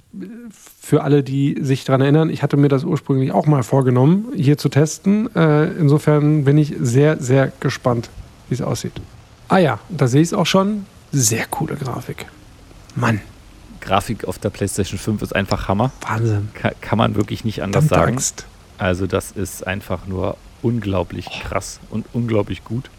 [0.82, 4.58] für alle, die sich daran erinnern, ich hatte mir das ursprünglich auch mal vorgenommen, hier
[4.58, 5.30] zu testen.
[5.36, 8.10] Äh, insofern bin ich sehr, sehr gespannt,
[8.48, 8.94] wie es aussieht.
[9.50, 10.88] Ah ja, da sehe ich es auch schon.
[11.12, 12.28] Sehr coole Grafik.
[12.96, 13.22] Mann,
[13.82, 15.92] Grafik auf der PlayStation 5 ist einfach Hammer.
[16.02, 16.50] Wahnsinn.
[16.54, 18.18] Ka kann man wirklich nicht anders Verdammte sagen.
[18.18, 18.46] Axt.
[18.78, 22.90] Also, das ist einfach nur unglaublich krass und unglaublich gut.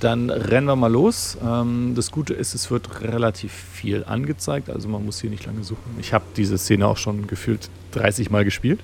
[0.00, 1.38] Dann rennen wir mal los.
[1.44, 5.62] Ähm, das Gute ist, es wird relativ viel angezeigt, also man muss hier nicht lange
[5.64, 5.96] suchen.
[5.98, 8.80] Ich habe diese Szene auch schon gefühlt 30 Mal gespielt.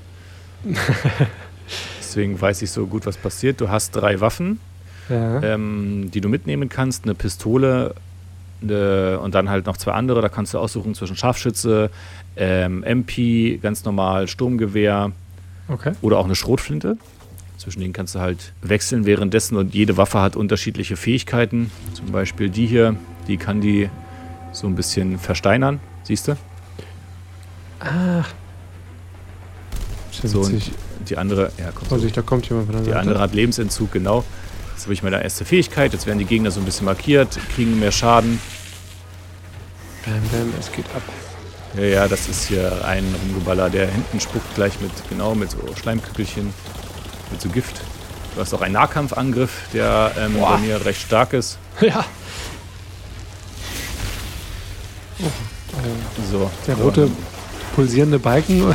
[2.01, 3.61] Deswegen weiß ich so gut, was passiert.
[3.61, 4.61] Du hast drei Waffen,
[5.09, 5.43] Ja.
[5.43, 7.05] ähm, die du mitnehmen kannst.
[7.05, 7.95] Eine Pistole
[8.63, 10.21] eine, und dann halt noch zwei andere.
[10.23, 11.91] Da kannst du aussuchen zwischen Scharfschütze,
[12.37, 15.13] ähm, MP, ganz normal, Sturmgewehr
[15.69, 15.93] Okay.
[16.03, 16.97] oder auch eine Schrotflinte.
[17.59, 21.71] Zwischen denen kannst du halt wechseln währenddessen und jede Waffe hat unterschiedliche Fähigkeiten.
[21.93, 22.97] Zum Beispiel die hier,
[23.29, 23.91] die kann die
[24.53, 26.37] so ein bisschen versteinern, siehst du?
[30.11, 30.71] Sehr So, und
[31.09, 31.89] die andere, ja, komm, so.
[31.91, 33.01] Vorsicht, da kommt jemand von der die Seite.
[33.01, 34.25] andere hat Lebensentzug, genau.
[34.81, 35.93] Jetzt habe ich meine erste Fähigkeit.
[35.93, 38.41] Jetzt werden die Gegner so ein bisschen markiert, kriegen mehr Schaden.
[40.07, 41.03] Bam, bam, es geht ab.
[41.77, 45.59] Ja, ja, das ist hier ein Rumgeballer, der hinten spuckt gleich mit, genau, mit so
[45.79, 46.55] Schleimkügelchen,
[47.31, 47.83] mit so Gift.
[48.35, 51.59] Du hast auch einen Nahkampfangriff, der ähm, bei mir recht stark ist.
[51.83, 52.03] Ja.
[56.33, 56.83] So, Der so.
[56.85, 57.11] rote
[57.75, 58.75] pulsierende Balken.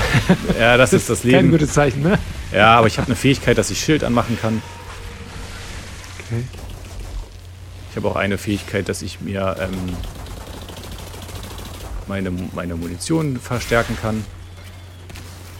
[0.59, 1.51] Ja, das ist das Kein Leben.
[1.51, 2.19] gutes Zeichen, ne?
[2.53, 4.61] Ja, aber ich habe eine Fähigkeit, dass ich Schild anmachen kann.
[6.25, 6.43] Okay.
[7.91, 9.95] Ich habe auch eine Fähigkeit, dass ich mir ähm,
[12.07, 14.25] meine, meine Munition verstärken kann.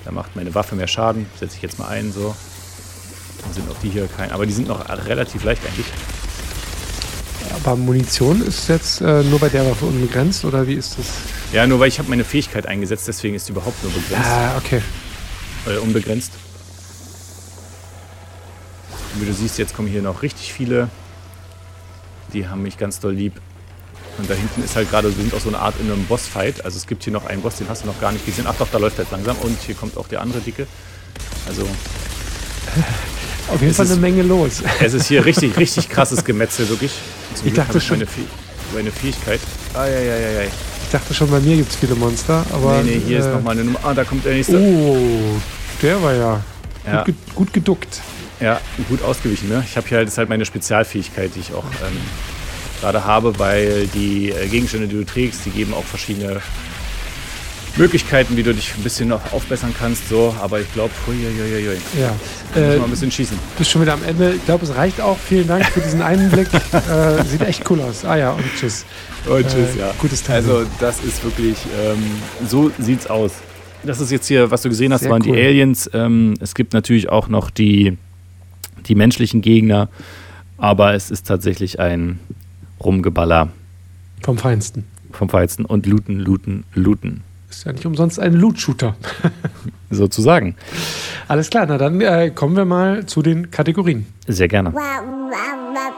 [0.04, 1.25] Da macht meine Waffe mehr Schaden.
[1.39, 2.36] Setze ich jetzt mal ein, so.
[3.41, 4.32] Dann sind auch die hier kein.
[4.32, 5.88] Aber die sind noch relativ leicht eigentlich.
[7.54, 11.06] Aber Munition ist jetzt äh, nur bei der Waffe unbegrenzt oder wie ist das?
[11.54, 14.28] Ja, nur weil ich habe meine Fähigkeit eingesetzt, deswegen ist die überhaupt nur begrenzt.
[14.28, 14.82] Ah, okay.
[15.67, 16.34] Äh, unbegrenzt.
[19.15, 20.89] Und wie du siehst, jetzt kommen hier noch richtig viele.
[22.34, 23.34] Die haben mich ganz doll lieb.
[24.17, 26.63] Und da hinten ist halt gerade, wir sind auch so eine Art in einem Bossfight.
[26.63, 28.45] Also es gibt hier noch einen Boss, den hast du noch gar nicht gesehen.
[28.47, 29.36] Ach doch, da läuft er jetzt langsam.
[29.38, 30.67] Und hier kommt auch der andere Dicke.
[31.47, 31.63] Also
[33.47, 34.63] Auf jeden Es Fall ist- eine Menge los.
[34.82, 36.91] es ist hier richtig, richtig krasses Gemetzel, wirklich.
[37.36, 38.10] Zum Ich Glück dachte schon- meine
[38.73, 39.39] Meine Fähigkeit.
[39.73, 40.47] Eieieiei.
[40.84, 42.82] Ich dachte schon, bei mir gibt es viele Monster, aber.
[42.84, 43.80] nee, nee, hier ist äh, nochmal eine Nummer.
[43.84, 44.58] Ah, da kommt der nächste.
[44.58, 44.97] Oh,
[45.82, 46.41] der war ja,
[46.86, 47.04] Ja.
[47.04, 48.01] Gut, gut geduckt.
[48.41, 49.63] Ja, gut ausgewichen, ne?
[49.69, 51.98] Ich habe hier halt, ist halt meine Spezialfähigkeit, die ich auch ähm,
[52.82, 56.41] gerade habe, weil die äh, Gegenstände, die du trägst, die geben auch verschiedene
[57.78, 62.08] Möglichkeiten, wie du dich ein bisschen noch aufbessern kannst, so, aber ich glaube, Ja.
[62.08, 63.38] muss Äh, mal ein bisschen schießen.
[63.58, 64.34] bist schon wieder am Ende.
[64.34, 65.17] Ich glaube, es reicht auch.
[65.17, 66.48] Vielen Dank für diesen Einblick.
[66.74, 68.06] äh, sieht echt cool aus.
[68.06, 68.86] Ah ja, und tschüss.
[69.26, 69.91] Und tschüss, ja.
[69.98, 70.38] Gutes Timing.
[70.50, 71.98] Also, das ist wirklich, ähm,
[72.48, 73.32] so sieht's aus.
[73.84, 75.36] Das ist jetzt hier, was du gesehen hast, Sehr waren cool.
[75.36, 75.89] die Aliens.
[75.93, 77.98] Ähm, es gibt natürlich auch noch die,
[78.86, 79.89] die menschlichen Gegner,
[80.58, 82.19] aber es ist tatsächlich ein
[82.84, 83.50] Rumgeballer
[84.24, 84.86] Vom Feinsten.
[85.12, 87.21] vom Feinsten und looten, looten, looten.
[87.50, 88.95] Ist ja nicht umsonst ein Loot-Shooter.
[89.89, 90.56] Sozusagen.
[91.28, 94.06] Alles klar, na dann äh, kommen wir mal zu den Kategorien.
[94.28, 94.74] Sehr gerne.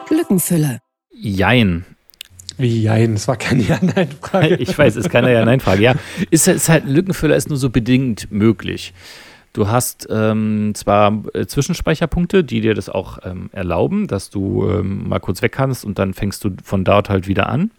[0.09, 0.79] Lückenfüller.
[1.11, 1.85] Jein.
[2.57, 4.55] Wie jein, das war keine Ja-Nein-Frage.
[4.55, 5.81] Ich weiß, ist keine Ja-Nein-Frage.
[5.83, 5.95] Ja,
[6.31, 8.93] ist, ist halt Lückenfüller ist nur so bedingt möglich.
[9.57, 15.09] Du hast ähm, zwar äh, Zwischenspeicherpunkte, die dir das auch ähm, erlauben, dass du ähm,
[15.09, 17.71] mal kurz weg kannst und dann fängst du von dort halt wieder an.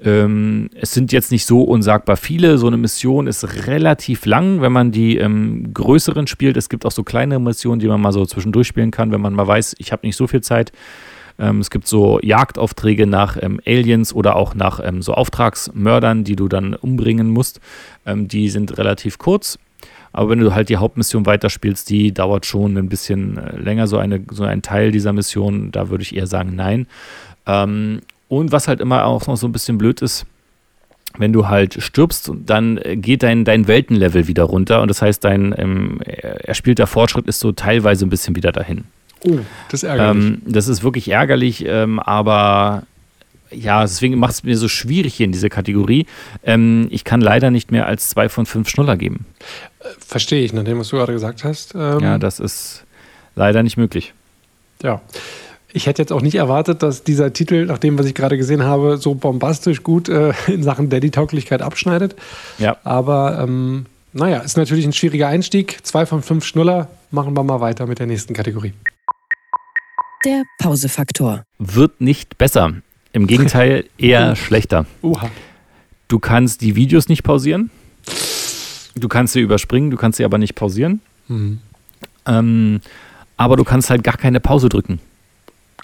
[0.00, 2.58] Ähm, es sind jetzt nicht so unsagbar viele.
[2.58, 6.56] So eine Mission ist relativ lang, wenn man die ähm, größeren spielt.
[6.56, 9.34] Es gibt auch so kleine Missionen, die man mal so zwischendurch spielen kann, wenn man
[9.34, 10.70] mal weiß, ich habe nicht so viel Zeit.
[11.40, 13.36] Ähm, es gibt so Jagdaufträge nach
[13.66, 17.58] Aliens oder auch nach so Auftragsmördern, die du dann umbringen musst.
[18.06, 19.58] Die sind relativ kurz.
[20.12, 23.98] Aber wenn du halt die Hauptmission weiterspielst, die dauert schon ein bisschen äh, länger, so,
[23.98, 25.70] eine, so ein Teil dieser Mission.
[25.70, 26.86] Da würde ich eher sagen, nein.
[27.46, 30.26] Ähm, und was halt immer auch noch so ein bisschen blöd ist,
[31.16, 34.82] wenn du halt stirbst, dann geht dein, dein Weltenlevel wieder runter.
[34.82, 38.84] Und das heißt, dein ähm, erspielter Fortschritt ist so teilweise ein bisschen wieder dahin.
[39.26, 39.38] Oh,
[39.70, 40.24] das ist ärgerlich.
[40.24, 42.84] Ähm, das ist wirklich ärgerlich, ähm, aber
[43.50, 46.06] ja, deswegen macht es mir so schwierig hier in dieser Kategorie.
[46.44, 49.26] Ähm, ich kann leider nicht mehr als zwei von fünf Schnuller geben.
[49.98, 51.74] Verstehe ich, nach dem, was du gerade gesagt hast.
[51.74, 52.84] Ähm, Ja, das ist
[53.34, 54.12] leider nicht möglich.
[54.82, 55.00] ja.
[55.70, 58.64] Ich hätte jetzt auch nicht erwartet, dass dieser Titel, nach dem, was ich gerade gesehen
[58.64, 62.16] habe, so bombastisch gut äh, in Sachen Daddy-Tauglichkeit abschneidet.
[62.58, 63.84] Ja, Aber ähm,
[64.14, 65.78] naja, ist natürlich ein schwieriger Einstieg.
[65.82, 66.88] Zwei von fünf Schnuller.
[67.10, 68.72] Machen wir mal weiter mit der nächsten Kategorie.
[70.24, 71.44] Der Pausefaktor.
[71.58, 72.72] wird nicht besser.
[73.12, 74.86] Im Gegenteil, eher schlechter.
[75.02, 75.30] Oha.
[76.08, 77.70] Du kannst die Videos nicht pausieren.
[78.94, 81.00] Du kannst sie überspringen, du kannst sie aber nicht pausieren.
[81.28, 81.58] Mhm.
[82.26, 82.80] Ähm,
[83.36, 85.00] aber du kannst halt gar keine Pause drücken.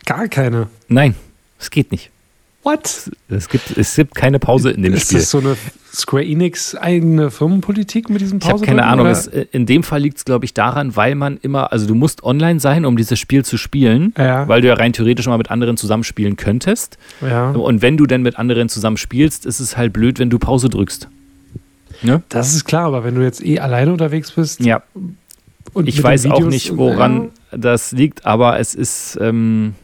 [0.05, 0.69] Gar keine.
[0.89, 1.15] Nein,
[1.59, 2.11] es geht nicht.
[2.65, 3.11] What?
[3.29, 5.19] Es gibt, es gibt keine Pause in dem ist Spiel.
[5.19, 5.57] das so eine
[5.95, 8.65] Square Enix eigene Firmenpolitik mit diesem Ich habe Pause?
[8.65, 9.07] keine Ahnung.
[9.07, 11.95] Es, äh, in dem Fall liegt es, glaube ich, daran, weil man immer, also du
[11.95, 14.49] musst online sein, um dieses Spiel zu spielen, Ja.
[14.49, 16.99] weil du ja rein theoretisch mal mit anderen zusammenspielen könntest.
[17.21, 17.51] ja.
[17.51, 20.69] Und wenn du denn mit anderen zusammen spielst, ist es halt blöd, wenn du Pause
[20.69, 21.09] drückst.
[22.03, 22.23] Ne?
[22.29, 24.83] Das ist klar, aber wenn du jetzt eh alleine unterwegs bist Ja,
[25.75, 29.17] und ich weiß auch nicht, und- woran Ja, das liegt, aber es ist.
[29.21, 29.75] Ähm,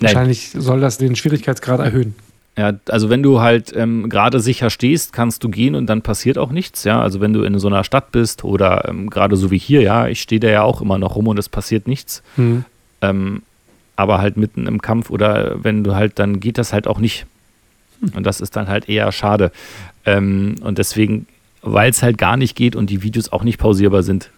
[0.00, 0.14] nein.
[0.14, 2.14] wahrscheinlich soll das den Schwierigkeitsgrad erhöhen.
[2.58, 6.36] Ja, also wenn du halt ähm, gerade sicher stehst, kannst du gehen und dann passiert
[6.36, 6.84] auch nichts.
[6.84, 9.82] Ja, also wenn du in so einer Stadt bist oder ähm, gerade so wie hier,
[9.82, 12.22] ja, ich stehe da ja auch immer noch rum und es passiert nichts.
[12.36, 12.64] Hm.
[13.00, 13.42] Ähm,
[13.96, 17.26] aber halt mitten im Kampf oder wenn du halt, dann geht das halt auch nicht.
[18.14, 19.52] Und das ist dann halt eher schade.
[20.04, 21.26] Ähm, und deswegen,
[21.62, 24.30] weil es halt gar nicht geht und die Videos auch nicht pausierbar sind,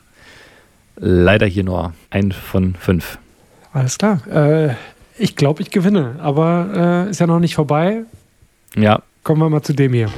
[0.96, 3.18] leider hier nur ein von fünf.
[3.72, 4.26] Alles klar.
[4.26, 4.74] Äh,
[5.22, 8.02] ich glaube, ich gewinne, aber äh, ist ja noch nicht vorbei.
[8.74, 10.08] Ja, Kommen wir mal zu dem hier.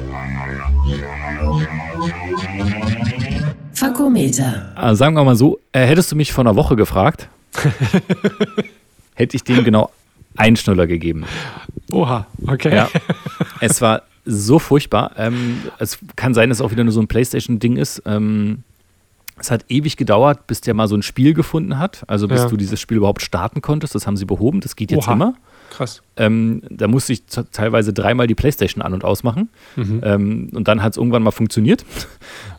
[3.74, 4.72] Fakometer.
[4.74, 7.28] also sagen wir mal so, äh, hättest du mich vor einer Woche gefragt,
[9.14, 9.90] hätte ich dem genau
[10.36, 11.26] einen Schnuller gegeben.
[11.92, 12.74] Oha, okay.
[12.74, 12.88] Ja.
[13.60, 15.12] es war so furchtbar.
[15.18, 18.02] Ähm, es kann sein, dass es auch wieder nur so ein Playstation-Ding ist.
[18.06, 18.62] Ähm,
[19.36, 22.04] es hat ewig gedauert, bis der mal so ein Spiel gefunden hat.
[22.06, 22.48] Also bis Ja.
[22.48, 23.94] du dieses Spiel überhaupt starten konntest.
[23.94, 24.60] Das haben sie behoben.
[24.60, 25.12] Das geht jetzt Oha.
[25.14, 25.34] immer.
[25.70, 26.02] Krass.
[26.16, 29.48] Ähm, da musste ich teilweise dreimal die Playstation an- und ausmachen.
[29.76, 30.00] Mhm.
[30.04, 31.84] Ähm, und dann hat es irgendwann mal funktioniert.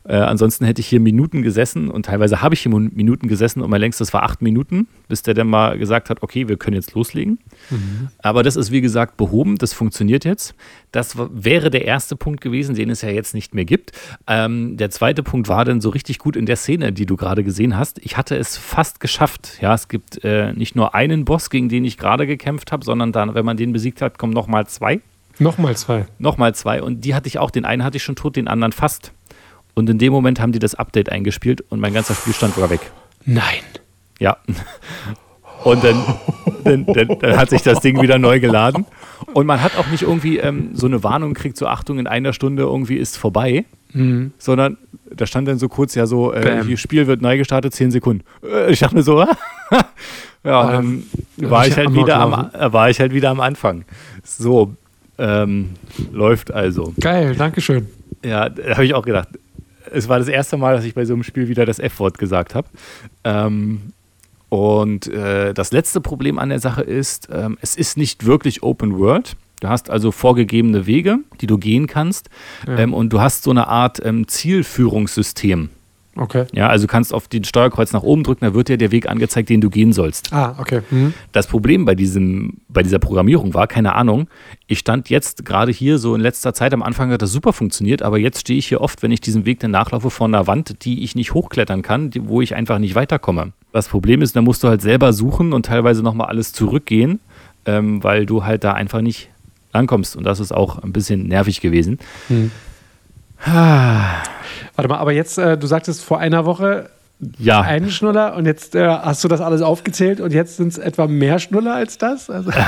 [0.08, 3.62] Äh, ansonsten hätte ich hier Minuten gesessen und teilweise habe ich hier Min- Minuten gesessen
[3.64, 6.76] und mein längstes war acht Minuten, bis der dann mal gesagt hat, okay, wir können
[6.76, 7.40] jetzt loslegen.
[8.20, 10.54] Aber das ist wie gesagt behoben, das funktioniert jetzt.
[10.92, 13.94] Das wäre der erste Punkt gewesen, den es ja jetzt nicht mehr gibt.
[14.28, 17.44] Ähm, der zweite Punkt war dann so richtig gut in der Szene, die du gerade
[17.44, 17.98] gesehen hast.
[18.06, 19.58] Ich hatte es fast geschafft.
[19.60, 23.12] Ja, es gibt äh, nicht nur einen Boss, gegen den ich gerade gekämpft habe, sondern
[23.12, 25.02] dann, wenn man den besiegt hat, kommen nochmal zwei.
[25.40, 26.06] Nochmal zwei.
[26.18, 26.82] Nochmal zwei.
[26.82, 27.52] Und die hatte ich auch.
[27.52, 29.12] Den einen hatte ich schon tot, den anderen fast.
[29.74, 32.80] Und in dem Moment haben die das Update eingespielt und mein ganzer Spielstand war weg.
[33.26, 33.62] Nein.
[34.20, 34.38] Ja.
[35.64, 36.04] Und dann,
[36.64, 38.86] dann, dann, dann hat sich das Ding wieder neu geladen.
[39.34, 42.34] Und man hat auch nicht irgendwie ähm, so eine Warnung gekriegt, so Achtung, in einer
[42.34, 44.34] Stunde irgendwie ist vorbei, Mhm.
[44.38, 44.78] sondern
[45.10, 48.24] da stand dann so kurz, ja so, äh, hier Spiel wird neu gestartet, 10 Sekunden.
[48.44, 49.20] Äh, ich dachte mir so,
[50.44, 51.04] ja, Ah, dann
[51.38, 53.86] ja, war ich halt wieder am, war ich halt wieder am Anfang.
[54.24, 54.76] So,
[55.18, 55.72] ähm,
[56.12, 56.94] läuft also.
[57.00, 57.88] Geil, Dankeschön.
[58.24, 59.30] Ja, da habe ich auch gedacht.
[59.92, 62.54] Es war das erste Mal, dass ich bei so einem Spiel wieder das F-Wort gesagt
[62.54, 62.68] habe.
[63.24, 63.94] Ähm,
[64.50, 68.98] und äh, das letzte Problem an der Sache ist, ähm, es ist nicht wirklich Open
[69.00, 69.36] World.
[69.66, 72.30] Du hast also vorgegebene Wege, die du gehen kannst.
[72.68, 72.78] Ja.
[72.78, 75.70] Ähm, und du hast so eine Art ähm, Zielführungssystem.
[76.16, 76.46] Okay.
[76.54, 79.10] Ja, also du kannst auf den Steuerkreuz nach oben drücken, da wird dir der Weg
[79.10, 80.32] angezeigt, den du gehen sollst.
[80.32, 80.82] Ah, okay.
[80.92, 81.16] Mhm.
[81.32, 84.28] Das Problem bei, diesem, bei dieser Programmierung war, keine Ahnung,
[84.68, 88.04] ich stand jetzt gerade hier so in letzter Zeit, am Anfang hat das super funktioniert,
[88.04, 90.86] aber jetzt stehe ich hier oft, wenn ich diesen Weg dann nachlaufe, vor einer Wand,
[90.86, 93.54] die ich nicht hochklettern kann, die, wo ich einfach nicht weiterkomme.
[93.74, 97.20] Das Problem ist, da musst du halt selber suchen und teilweise nochmal alles zurückgehen,
[97.66, 99.32] ähm, weil du halt da einfach nicht
[99.76, 100.16] rankommst.
[100.16, 102.00] Und das ist auch ein bisschen nervig gewesen.
[102.28, 102.52] Hm.
[103.46, 106.90] Warte mal, aber jetzt, äh, du sagtest vor einer Woche
[107.38, 110.78] Ja, einen Schnuller und jetzt äh, hast du das alles aufgezählt und jetzt sind es
[110.78, 112.30] etwa mehr Schnuller als das?
[112.30, 112.52] Also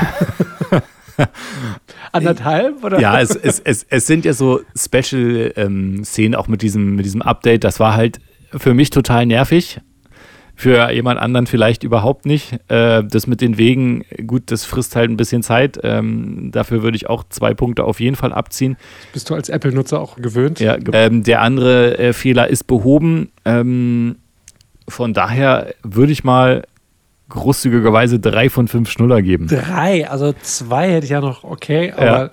[2.12, 2.84] Anderthalb?
[2.84, 3.00] Oder?
[3.00, 7.64] Ja, es, es, es, es sind ja so Special-Szenen auch mit diesem, mit diesem Update.
[7.64, 8.20] Das war halt
[8.56, 9.80] für mich total nervig.
[10.60, 12.54] Für jemand anderen vielleicht überhaupt nicht.
[12.66, 15.78] Äh, das mit den Wegen, gut, das frisst halt ein bisschen Zeit.
[15.84, 18.76] Ähm, dafür würde ich auch zwei Punkte auf jeden Fall abziehen.
[19.12, 20.58] Bist du als Apple-Nutzer auch gewöhnt?
[20.58, 23.30] Ja, ähm, der andere äh, Fehler ist behoben.
[23.44, 24.16] Ähm,
[24.88, 26.64] von daher würde ich mal
[27.28, 29.46] großzügigerweise drei von fünf Schnuller geben.
[29.46, 32.30] Drei, also zwei hätte ich ja noch okay, aber Ja.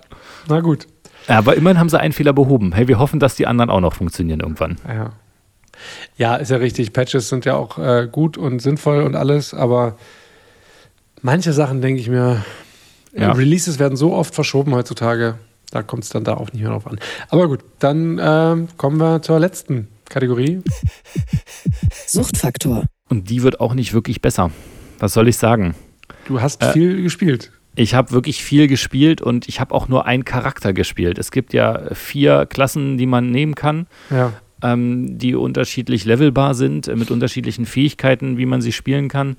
[0.49, 0.87] na gut.
[1.27, 2.71] Aber immerhin haben sie einen Fehler behoben.
[2.73, 4.77] Hey, wir hoffen, dass die anderen auch noch funktionieren irgendwann.
[4.87, 5.11] Ja.
[6.17, 6.93] Ja, ist ja richtig.
[6.93, 9.97] Patches sind ja auch äh, gut und sinnvoll und alles, aber
[11.21, 12.43] manche Sachen denke ich mir,
[13.13, 13.31] Ja.
[13.31, 15.35] Releases werden so oft verschoben heutzutage,
[15.71, 16.99] da kommt es dann da auch nicht mehr drauf an.
[17.29, 20.61] Aber gut, dann ähm, kommen wir zur letzten Kategorie.
[22.07, 22.85] Suchtfaktor.
[23.09, 24.51] Und die wird auch nicht wirklich besser.
[24.99, 25.75] Was soll ich sagen?
[26.27, 27.51] Du hast Äh, viel gespielt.
[27.75, 31.17] Ich habe wirklich viel gespielt und ich habe auch nur einen Charakter gespielt.
[31.19, 34.31] Es gibt ja vier Klassen, die man nehmen kann, Ja.
[34.61, 39.35] Ähm, die unterschiedlich levelbar sind, äh, mit unterschiedlichen Fähigkeiten, wie man sie spielen kann.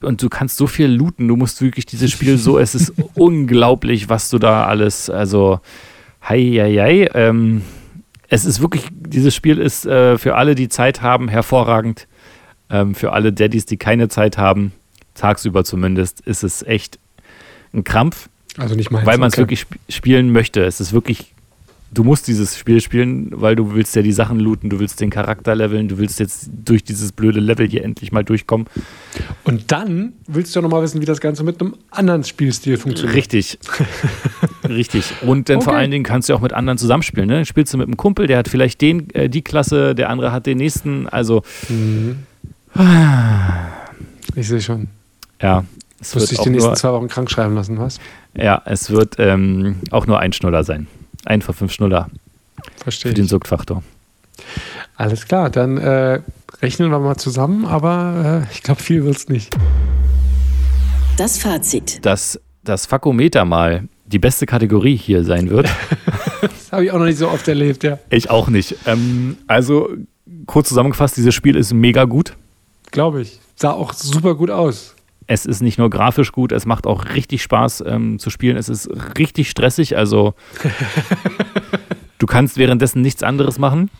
[0.00, 1.28] Und du kannst so viel looten.
[1.28, 5.60] Du musst wirklich dieses Spiel so, es ist unglaublich, was du da alles, also,
[6.22, 7.10] hei, hei, hei.
[7.14, 7.62] Ähm,
[8.28, 12.06] es ist wirklich, dieses Spiel ist äh, für alle, die Zeit haben, hervorragend.
[12.70, 14.72] Ähm, für alle Daddys, die keine Zeit haben,
[15.14, 17.00] tagsüber zumindest, ist es echt
[17.74, 19.04] ein Krampf, Also nicht meins.
[19.06, 20.62] weil man es wirklich sp spielen möchte.
[20.64, 21.34] Es ist wirklich,
[21.92, 25.10] du musst dieses Spiel spielen, weil du willst ja die Sachen looten, du willst den
[25.10, 28.66] Charakter leveln, du willst jetzt durch dieses blöde Level hier endlich mal durchkommen.
[29.44, 33.16] Und dann willst du ja nochmal wissen, wie das Ganze mit einem anderen Spielstil funktioniert.
[33.16, 33.58] Richtig.
[34.68, 35.04] Richtig.
[35.22, 35.80] Und dann vor Okay.
[35.82, 37.28] allen Dingen kannst du auch mit anderen zusammenspielen.
[37.28, 37.44] Ne?
[37.44, 40.46] Spielst du mit einem Kumpel, der hat vielleicht den, äh, die Klasse, der andere hat
[40.46, 41.08] den nächsten.
[41.08, 41.42] Also,
[44.36, 44.88] Ich sehe schon.
[45.40, 45.64] ja.
[46.02, 48.00] Es wird, dich die nächsten zwei Wochen krank schreiben lassen, was?
[48.34, 50.86] ja, es wird ähm, auch nur ein Schnuller sein.
[51.24, 52.08] Ein von fünf Schnuller
[52.76, 53.26] Verstehe für den.
[53.26, 53.82] Suchtfaktor.
[54.96, 56.20] Alles klar, dann äh,
[56.62, 59.56] rechnen wir mal zusammen, aber äh, ich glaube, viel wird es nicht.
[61.16, 62.04] Das Fazit.
[62.04, 65.68] Dass das Fakometer mal die beste Kategorie hier sein wird,
[66.70, 67.98] Das habe ich auch noch nicht so oft erlebt, ja.
[68.10, 68.76] ich auch nicht.
[68.86, 69.88] Ähm, also,
[70.46, 72.36] kurz zusammengefasst, dieses Spiel ist mega gut.
[72.92, 73.40] Glaube ich.
[73.56, 74.94] Sah auch super gut aus.
[75.32, 78.56] Es ist nicht nur grafisch gut, es macht auch richtig Spaß ähm, zu spielen.
[78.56, 80.34] Es ist richtig stressig, also
[82.18, 83.90] du kannst währenddessen nichts anderes machen.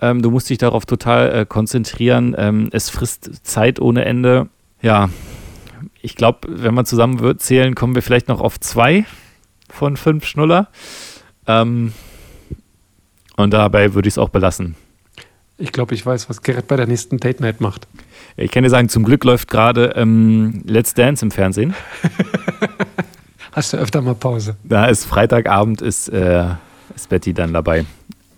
[0.00, 2.36] Ähm, du musst dich darauf total äh, konzentrieren.
[2.38, 4.48] Ähm, es frisst Zeit ohne Ende.
[4.80, 5.10] Ja,
[6.02, 9.06] ich glaube, wenn wir zusammen wird zählen, kommen wir vielleicht noch auf zwei
[9.68, 10.68] von fünf Schnuller.
[11.48, 11.94] Ähm,
[13.36, 14.76] und dabei würde ich es auch belassen.
[15.58, 17.88] Ich glaube, ich weiß, was Gerrit bei der nächsten Date Night macht.
[18.36, 21.74] Ich kann dir sagen, zum Glück läuft gerade ähm, Let's Dance im Fernsehen.
[23.52, 24.56] Hast du öfter mal Pause?
[24.64, 26.44] Da ist Freitagabend, ist, äh,
[26.94, 27.86] ist Betty dann dabei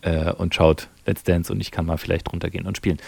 [0.03, 2.99] äh, und schaut Let's Dance und ich kann mal vielleicht runtergehen und spielen.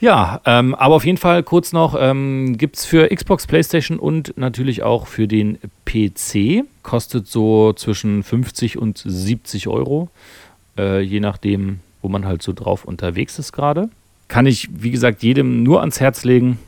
[0.00, 4.38] Ja, ähm, aber auf jeden Fall kurz noch, ähm, gibt es für Xbox, Playstation und
[4.38, 6.64] natürlich auch für den PC.
[6.82, 10.08] Kostet so zwischen 50 und 70 Euro,
[10.78, 13.88] äh, je nachdem, wo man halt so drauf unterwegs ist gerade.
[14.28, 16.58] Kann ich, wie gesagt, jedem nur ans Herz legen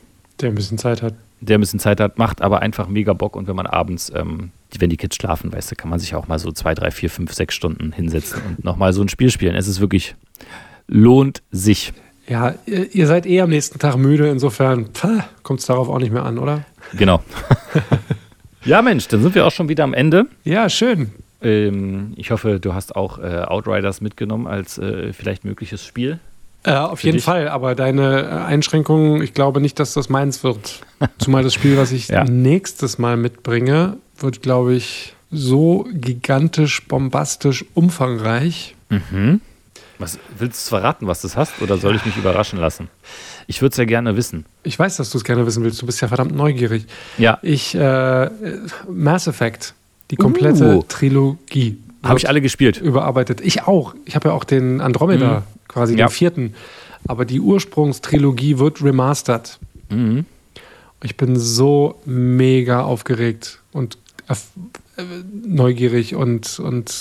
[0.41, 1.13] Der ein bisschen Zeit hat.
[1.41, 3.35] der ein bisschen Zeit hat, macht aber einfach mega Bock.
[3.35, 6.27] Und wenn man abends, ähm, wenn die Kids schlafen, weißt du, kann man sich auch
[6.27, 9.55] mal so zwei, drei, vier, fünf, sechs Stunden hinsetzen und nochmal so ein Spiel spielen.
[9.55, 10.15] Es ist wirklich,
[10.87, 11.93] lohnt sich.
[12.27, 14.89] Ja, ihr seid eh am nächsten Tag müde, insofern
[15.43, 16.65] kommt es darauf auch nicht mehr an, oder?
[16.97, 17.21] Genau.
[18.65, 20.27] ja, Mensch, dann sind wir auch schon wieder am Ende.
[20.43, 21.11] Ja, schön.
[21.43, 26.19] Ähm, ich hoffe, du hast auch äh, Outriders mitgenommen als äh, vielleicht mögliches Spiel.
[26.65, 27.25] Äh, auf jeden dich?
[27.25, 30.81] Fall, aber deine äh, Einschränkungen, ich glaube nicht, dass das meins wird.
[31.17, 32.23] Zumal das Spiel, was ich Ja.
[32.23, 38.75] nächstes Mal mitbringe, wird, glaube ich, so gigantisch, bombastisch, umfangreich.
[39.97, 42.87] Was willst du verraten, was das hast, oder soll ich mich überraschen lassen?
[43.47, 44.45] Ich würde es ja gerne wissen.
[44.63, 45.81] Ich weiß, dass du es gerne wissen willst.
[45.81, 46.85] Du bist ja verdammt neugierig.
[47.17, 48.29] Ja, Ich, äh,
[48.89, 49.73] Mass Effect,
[50.13, 50.83] die komplette Uh.
[50.87, 51.77] Trilogie.
[52.03, 52.77] habe ich alle gespielt.
[52.77, 53.41] Überarbeitet.
[53.41, 53.95] Ich auch.
[54.05, 55.99] Ich habe ja auch den Andromeda, quasi Mhm.
[55.99, 56.07] Ja.
[56.07, 56.53] den vierten.
[57.07, 59.59] Aber die Ursprungstrilogie wird remastert.
[59.89, 60.25] Mhm.
[61.03, 63.97] Ich bin so mega aufgeregt und
[64.29, 64.35] äh,
[65.45, 66.93] neugierig und, und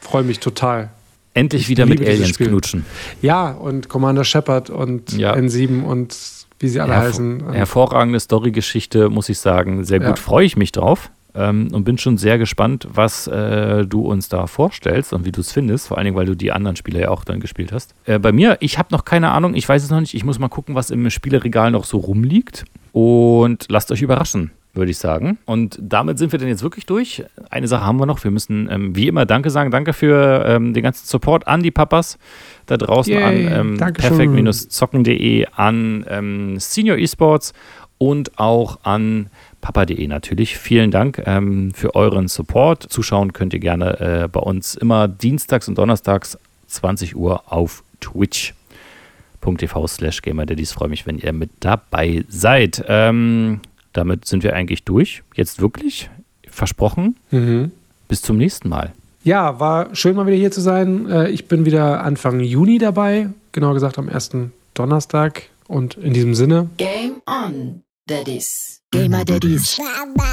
[0.00, 0.90] freue mich total.
[1.34, 2.84] Endlich Ich wieder mit Aliens knutschen.
[3.22, 5.34] Ja, und Commander Shepard und Ja.
[5.34, 6.16] N7 und
[6.58, 7.52] wie sie alle Hervor- heißen.
[7.52, 9.84] Hervorragende Storygeschichte, muss ich sagen.
[9.84, 10.16] Sehr gut, Ja.
[10.16, 11.10] freue ich mich drauf.
[11.38, 15.40] Ähm, und bin schon sehr gespannt, was äh, du uns da vorstellst und wie du
[15.40, 15.86] es findest.
[15.86, 17.94] Vor allen Dingen, weil du die anderen Spiele ja auch dann gespielt hast.
[18.06, 20.14] Äh, bei mir, ich habe noch keine Ahnung, ich weiß es noch nicht.
[20.14, 22.64] Ich muss mal gucken, was im Spieleregal noch so rumliegt.
[22.90, 25.38] Und lasst euch überraschen, würde ich sagen.
[25.44, 27.24] Und damit sind wir dann jetzt wirklich durch.
[27.50, 28.24] Eine Sache haben wir noch.
[28.24, 29.70] Wir müssen ähm, wie immer Danke sagen.
[29.70, 32.18] Danke für ähm, den ganzen Support an die Papas
[32.66, 37.52] da draußen, Yay, an ähm, perfekt-zocken.de, an ähm, Senior Esports
[37.98, 39.30] und auch an
[39.60, 40.56] papa.de natürlich.
[40.56, 42.84] Vielen Dank ähm, für euren Support.
[42.88, 46.38] Zuschauen könnt ihr gerne äh, bei uns immer dienstags und donnerstags
[46.68, 50.72] 20 Uhr auf twitch.tv slash gamerdaddies.
[50.72, 52.84] Freue mich, wenn ihr mit dabei seid.
[52.88, 53.60] Ähm,
[53.92, 55.22] damit sind wir eigentlich durch.
[55.34, 56.10] Jetzt wirklich.
[56.48, 57.16] Versprochen.
[57.30, 57.72] Mhm.
[58.08, 58.92] Bis zum nächsten Mal.
[59.24, 61.10] Ja, war schön mal wieder hier zu sein.
[61.10, 65.42] Äh, Ich bin wieder Anfang Juni dabei, genauer gesagt am ersten Donnerstag.
[65.66, 68.77] Und in diesem Sinne, Game on, Daddies.
[68.90, 69.78] Gamer Daddies.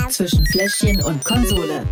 [0.09, 1.83] Zwischen Fläschchen und Konsole.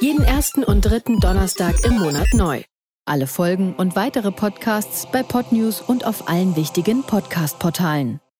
[0.00, 2.62] Jeden ersten und dritten Donnerstag im Monat neu.
[3.06, 8.20] Alle Folgen und weitere Podcasts bei Podnews und auf allen wichtigen Podcast-Portalen.